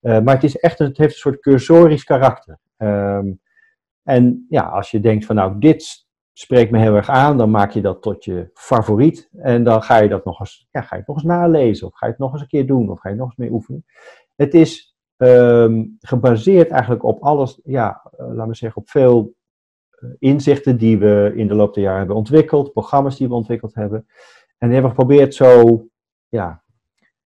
[0.00, 2.58] Uh, maar het, is echt het heeft een soort cursorisch karakter.
[2.76, 3.40] Um,
[4.02, 6.06] en ja, als je denkt van nou, dit
[6.40, 9.28] spreekt me heel erg aan, dan maak je dat tot je favoriet.
[9.32, 11.94] En dan ga je dat nog eens, ja, ga je het nog eens nalezen, of
[11.94, 13.84] ga je het nog eens een keer doen, of ga je nog eens mee oefenen.
[14.36, 19.34] Het is um, gebaseerd eigenlijk op alles, ja, uh, laten we zeggen, op veel
[20.00, 23.74] uh, inzichten die we in de loop der jaren hebben ontwikkeld, programma's die we ontwikkeld
[23.74, 24.06] hebben.
[24.58, 25.84] En die hebben we geprobeerd zo,
[26.28, 26.62] ja,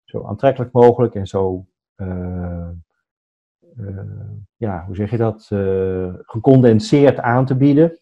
[0.03, 2.69] zo aantrekkelijk mogelijk en zo uh,
[4.55, 5.45] ja, hoe zeg je dat,
[6.25, 7.99] gecondenseerd aan te bieden.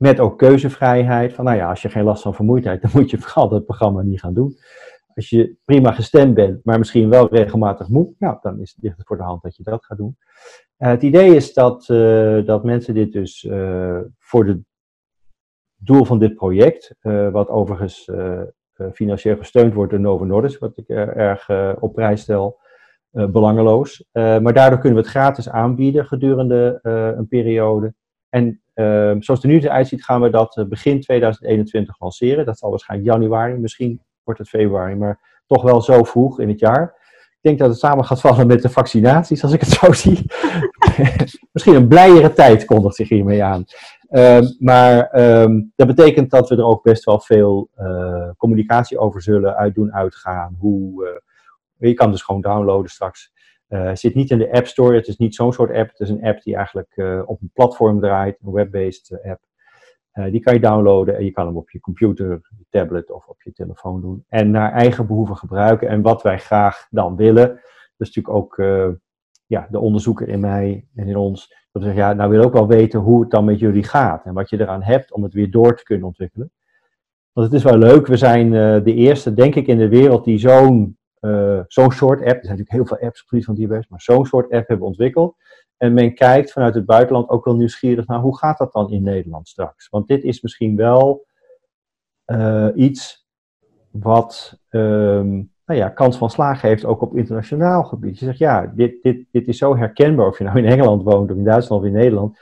[0.00, 1.32] Met ook keuzevrijheid.
[1.32, 4.02] Van nou ja, als je geen last van vermoeidheid, dan moet je vooral dat programma
[4.02, 4.56] niet gaan doen.
[5.14, 9.06] Als je prima gestemd bent, maar misschien wel regelmatig moe, nou, dan is, ligt het
[9.06, 10.16] voor de hand dat je dat gaat doen.
[10.78, 11.84] Uh, het idee is dat,
[12.46, 13.48] dat mensen dit dus
[14.18, 14.58] voor het
[15.76, 16.94] doel van dit project,
[17.32, 18.10] wat overigens
[18.92, 22.60] financieel gesteund wordt door Novo Nordisk, wat ik erg op prijs stel,
[23.10, 24.04] belangeloos.
[24.12, 26.78] Maar daardoor kunnen we het gratis aanbieden gedurende
[27.16, 27.94] een periode.
[28.28, 28.62] En
[29.18, 32.46] zoals het er nu eruit ziet, gaan we dat begin 2021 lanceren.
[32.46, 36.60] Dat zal waarschijnlijk januari, misschien wordt het februari, maar toch wel zo vroeg in het
[36.60, 36.98] jaar.
[37.30, 40.24] Ik denk dat het samen gaat vallen met de vaccinaties, als ik het zo zie.
[41.52, 43.64] misschien een blijere tijd kondigt zich hiermee aan.
[44.08, 47.70] Ehm, maar um, dat betekent dat we er ook best wel veel
[48.36, 50.56] communicatie over zullen uit doen uitgaan.
[50.58, 51.20] Hoe
[51.88, 53.32] je kan dus gewoon downloaden straks.
[53.70, 54.96] Uh, zit niet in de App Store.
[54.96, 55.90] Het is niet zo'n soort app.
[55.90, 59.42] Het is een app die eigenlijk uh, op een platform draait, een web-based uh, app.
[60.32, 62.40] die kan je downloaden en je kan hem op je computer,
[62.70, 64.24] tablet of op je telefoon doen.
[64.28, 65.88] En naar eigen behoeven gebruiken.
[65.88, 68.56] En wat wij graag dan willen, dat is natuurlijk ook
[69.46, 71.54] ja, de onderzoeker in mij en in ons.
[71.72, 74.24] Dat zeggen, ja, nou wil ook wel weten hoe het dan met jullie gaat.
[74.24, 76.52] En wat je eraan hebt om het weer door te kunnen ontwikkelen.
[77.32, 78.06] Want het is wel leuk.
[78.06, 78.50] We zijn
[78.84, 82.58] de eerste, denk ik, in de wereld die zo'n uh, zo'n soort app, er zijn
[82.58, 85.36] natuurlijk heel veel apps op het van diabetes, maar zo'n soort app hebben ontwikkeld.
[85.76, 89.02] En men kijkt vanuit het buitenland ook wel nieuwsgierig naar hoe gaat dat dan in
[89.02, 89.88] Nederland straks?
[89.88, 91.26] Want dit is misschien wel
[92.26, 93.28] uh, iets
[93.90, 98.18] wat um, nou ja, kans van slagen heeft ook op internationaal gebied.
[98.18, 101.30] Je zegt ja, dit, dit, dit is zo herkenbaar of je nou in Engeland woont
[101.30, 102.38] of in Duitsland of in Nederland.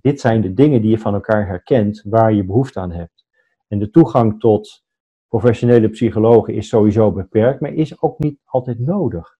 [0.00, 3.26] Dit zijn de dingen die je van elkaar herkent waar je behoefte aan hebt.
[3.68, 4.84] En de toegang tot
[5.28, 9.36] professionele psychologen is sowieso beperkt, maar is ook niet altijd nodig.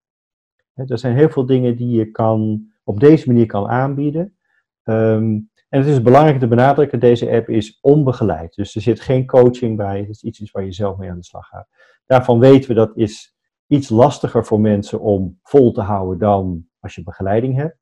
[0.75, 4.37] Er zijn heel veel dingen die je kan, op deze manier kan aanbieden.
[4.85, 8.55] Um, en het is belangrijk te benadrukken, deze app is onbegeleid.
[8.55, 11.25] Dus er zit geen coaching bij, het is iets waar je zelf mee aan de
[11.25, 11.69] slag gaat.
[12.07, 13.37] Daarvan weten we dat is
[13.67, 17.77] iets lastiger voor mensen om vol te houden dan als je begeleiding hebt.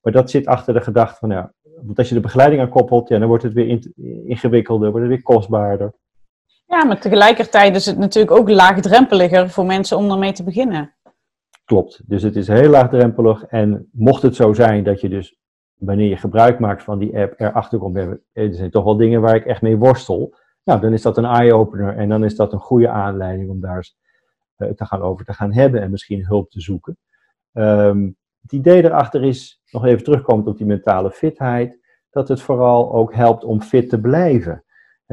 [0.00, 3.08] Maar dat zit achter de gedachte van, ja, want als je de begeleiding aan koppelt,
[3.08, 3.88] ja, dan wordt het weer
[4.24, 5.94] ingewikkelder, wordt het weer kostbaarder.
[6.70, 10.94] Ja, maar tegelijkertijd is het natuurlijk ook laagdrempeliger voor mensen om ermee te beginnen.
[11.64, 13.44] Klopt, dus het is heel laagdrempelig.
[13.44, 15.38] En mocht het zo zijn dat je dus,
[15.74, 17.96] wanneer je gebruik maakt van die app, erachter komt,
[18.32, 20.34] er zijn toch wel dingen waar ik echt mee worstel.
[20.64, 23.90] Nou, dan is dat een eye-opener en dan is dat een goede aanleiding om daar
[24.56, 26.98] uh, te gaan over te gaan hebben en misschien hulp te zoeken.
[27.52, 31.78] Um, het idee erachter is, nog even terugkomend op die mentale fitheid,
[32.10, 34.64] dat het vooral ook helpt om fit te blijven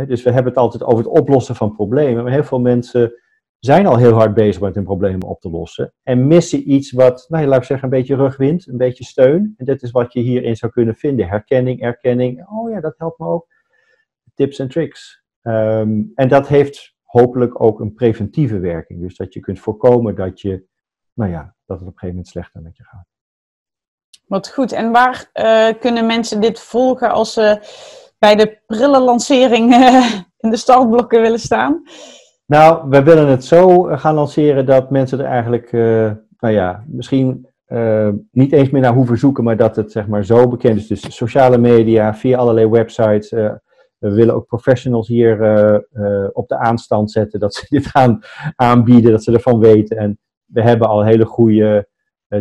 [0.05, 2.23] dus we hebben het altijd over het oplossen van problemen.
[2.23, 3.13] Maar heel veel mensen
[3.59, 5.93] zijn al heel hard bezig met hun problemen op te lossen.
[6.03, 9.53] En missen iets wat, nou, laat ik zeggen, een beetje rugwind, een beetje steun.
[9.57, 11.27] En dat is wat je hierin zou kunnen vinden.
[11.27, 12.47] Herkenning, erkenning.
[12.49, 13.47] Oh ja, dat helpt me ook.
[14.33, 15.23] Tips en tricks.
[15.41, 19.01] Um, en dat heeft hopelijk ook een preventieve werking.
[19.01, 20.65] Dus dat je kunt voorkomen dat je,
[21.13, 23.07] nou ja, dat het op een gegeven moment slechter met je gaat.
[24.25, 24.71] Wat goed.
[24.71, 27.59] En waar uh, kunnen mensen dit volgen als ze
[28.19, 31.83] bij de prille lancering uh, in de startblokken willen staan?
[32.45, 36.83] Nou, we willen het zo eh, gaan lanceren dat mensen er eigenlijk, uh, nou ja,
[36.87, 37.45] misschien
[38.31, 40.87] niet eens meer naar hoeven zoeken, maar dat het zeg maar zo bekend is.
[40.87, 43.29] Dus sociale media, via allerlei websites.
[43.29, 43.59] we
[43.97, 45.33] willen ook professionals hier
[46.33, 48.19] op de aanstand zetten, dat ze dit gaan
[48.55, 49.97] aanbieden, dat ze ervan weten.
[49.97, 51.87] En we hebben al hele goede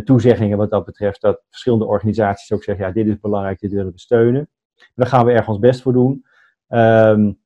[0.03, 3.91] toezeggingen wat dat betreft, dat verschillende organisaties ook zeggen, ja, dit is belangrijk, dit willen
[3.91, 4.49] we steunen.
[4.95, 6.25] Daar gaan we erg ons best voor doen.
[6.67, 7.39] Um,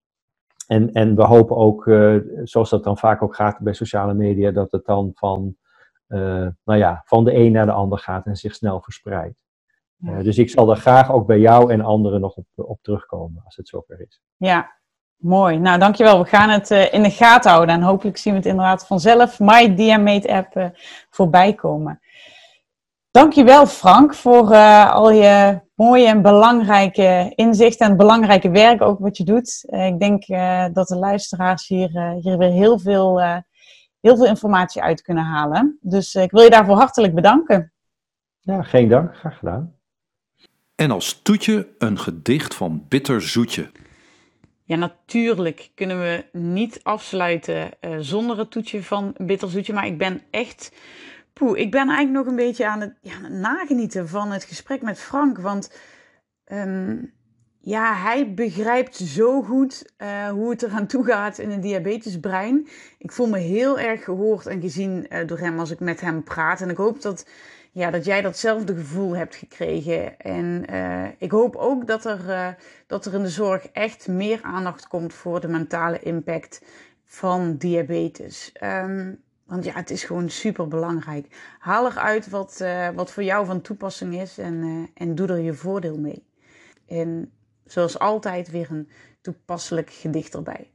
[0.72, 4.52] en, en we hopen ook, uh, zoals dat dan vaak ook gaat bij sociale media,
[4.52, 5.56] dat het dan van,
[6.08, 9.44] uh, nou ja, van de een naar de ander gaat en zich snel verspreidt.
[10.04, 13.42] Uh, dus ik zal daar graag ook bij jou en anderen nog op, op terugkomen
[13.46, 14.22] als het zover is.
[14.38, 14.72] Ja,
[15.16, 15.60] mooi.
[15.60, 16.22] Nou, dankjewel.
[16.22, 19.76] We gaan het in de gaten houden en hopelijk zien we het inderdaad vanzelf, My
[19.76, 20.72] Diamate app,
[21.10, 22.00] voorbij komen.
[23.12, 29.18] Dankjewel Frank voor uh, al je mooie en belangrijke inzichten en belangrijke werk ook wat
[29.18, 29.64] je doet.
[29.70, 33.20] Uh, ik denk uh, dat de luisteraars hier, hier weer heel veel,
[34.00, 35.78] heel veel informatie uit kunnen halen.
[35.82, 37.74] Dus ik wil je daarvoor hartelijk bedanken.
[38.40, 39.16] Ja, geen dank.
[39.16, 39.76] Graag gedaan.
[40.76, 43.72] En als toetje een gedicht van Bitter Zoetje.
[44.64, 49.74] Ja, natuurlijk kunnen we niet afsluiten zonder het toetje van Bitter Zoetje.
[49.74, 50.72] Maar ik ben echt
[51.42, 55.38] Ik ben eigenlijk nog een beetje aan het, ja, nagenieten van het gesprek met Frank.
[55.38, 55.72] Want
[56.52, 57.14] um,
[57.60, 62.68] ja, hij begrijpt zo goed uh, hoe het eraan toe gaat in een diabetesbrein.
[62.98, 66.24] Ik voel me heel erg gehoord en gezien uh, door hem als ik met hem
[66.24, 66.62] praat.
[66.62, 67.30] En ik hoop dat,
[67.72, 70.20] ja, dat jij datzelfde gevoel hebt gekregen.
[70.20, 72.56] En uh, ik hoop ook dat er,
[72.88, 76.62] dat er in de zorg echt meer aandacht komt voor de mentale impact
[77.06, 78.52] van diabetes.
[78.64, 81.56] Um, want ja, het is gewoon super belangrijk.
[81.60, 85.40] Haal eruit wat, uh, wat voor jou van toepassing is en, uh, en doe er
[85.40, 86.28] je voordeel mee.
[86.88, 87.32] En
[87.66, 88.90] zoals altijd weer een
[89.22, 90.72] toepasselijk gedicht erbij.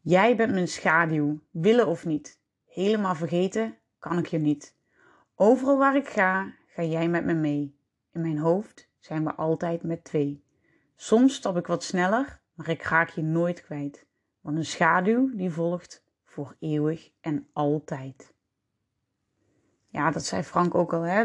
[0.00, 2.40] Jij bent mijn schaduw, willen of niet.
[2.66, 4.76] Helemaal vergeten kan ik je niet.
[5.34, 7.76] Overal waar ik ga, ga jij met me mee.
[8.12, 10.44] In mijn hoofd zijn we altijd met twee.
[10.96, 14.06] Soms stap ik wat sneller, maar ik raak je nooit kwijt.
[14.40, 16.06] Want een schaduw die volgt
[16.38, 18.34] voor eeuwig en altijd.
[19.88, 21.02] Ja, dat zei Frank ook al.
[21.02, 21.24] Hè?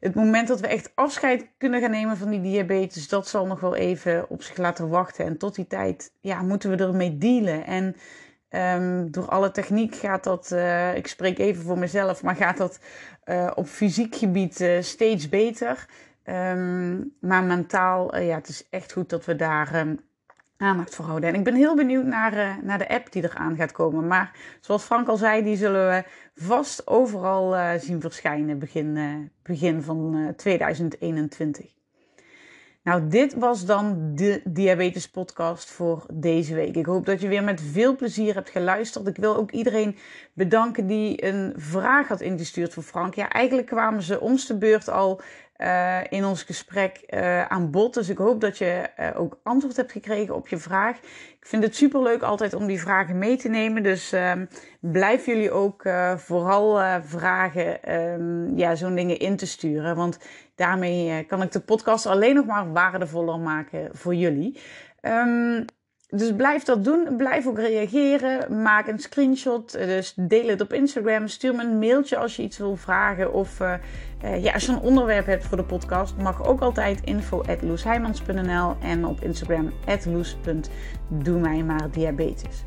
[0.00, 3.60] Het moment dat we echt afscheid kunnen gaan nemen van die diabetes, dat zal nog
[3.60, 5.24] wel even op zich laten wachten.
[5.24, 7.66] En tot die tijd ja, moeten we ermee dealen.
[7.66, 7.96] En
[8.80, 12.80] um, door alle techniek gaat dat, uh, ik spreek even voor mezelf, maar gaat dat
[13.24, 15.88] uh, op fysiek gebied uh, steeds beter.
[16.24, 20.00] Um, maar mentaal, ja, het is echt goed dat we daar um,
[20.58, 21.28] aandacht voor houden.
[21.28, 24.06] En ik ben heel benieuwd naar, uh, naar de app die eraan gaat komen.
[24.06, 26.04] Maar zoals Frank al zei, die zullen we
[26.34, 31.76] vast overal uh, zien verschijnen begin, uh, begin van 2021.
[32.82, 36.76] Nou, dit was dan de Diabetes Podcast voor deze week.
[36.76, 39.06] Ik hoop dat je weer met veel plezier hebt geluisterd.
[39.06, 39.96] Ik wil ook iedereen
[40.32, 43.14] bedanken die een vraag had ingestuurd voor Frank.
[43.14, 45.20] Ja, eigenlijk kwamen ze ons de beurt al
[45.58, 47.94] uh, in ons gesprek uh, aan bod.
[47.94, 50.96] Dus ik hoop dat je uh, ook antwoord hebt gekregen op je vraag.
[51.40, 53.82] Ik vind het super leuk altijd om die vragen mee te nemen.
[53.82, 54.46] Dus ehm,
[54.80, 55.82] blijf jullie ook
[56.16, 59.96] vooral vragen, um, ja, zo'n dingen in te sturen.
[59.96, 60.18] Want
[60.54, 64.60] daarmee kan ik de podcast alleen nog maar waardevoller maken voor jullie.
[65.02, 65.64] Um,
[66.10, 67.16] dus blijf dat doen.
[67.16, 68.62] Blijf ook reageren.
[68.62, 69.72] Maak een screenshot.
[69.72, 71.28] Dus deel het op Instagram.
[71.28, 73.32] Stuur me een mailtje als je iets wil vragen.
[73.32, 73.74] Of uh,
[74.24, 77.58] uh, ja, als je een onderwerp hebt voor de podcast, mag ook altijd info at
[78.80, 79.72] en op Instagram
[80.04, 82.64] loes.doe mij maar diabetes.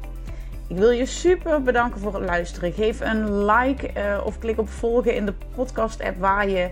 [0.68, 2.74] Ik wil je super bedanken voor het luisteren.
[2.74, 6.70] Geef een like uh, of klik op volgen in de podcast app waar je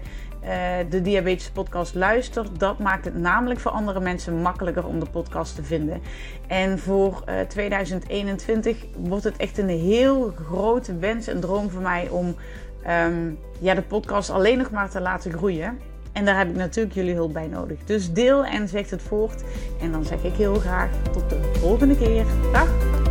[0.89, 2.59] de Diabetes Podcast luistert.
[2.59, 6.01] Dat maakt het namelijk voor andere mensen makkelijker om de podcast te vinden.
[6.47, 12.09] En voor uh, 2021 wordt het echt een heel grote wens en droom voor mij
[12.09, 12.35] om
[12.87, 15.79] um, ja, de podcast alleen nog maar te laten groeien.
[16.11, 17.83] En daar heb ik natuurlijk jullie hulp bij nodig.
[17.85, 19.43] Dus deel en zeg het voort.
[19.81, 22.25] En dan zeg ik heel graag tot de volgende keer.
[22.51, 23.08] Dag!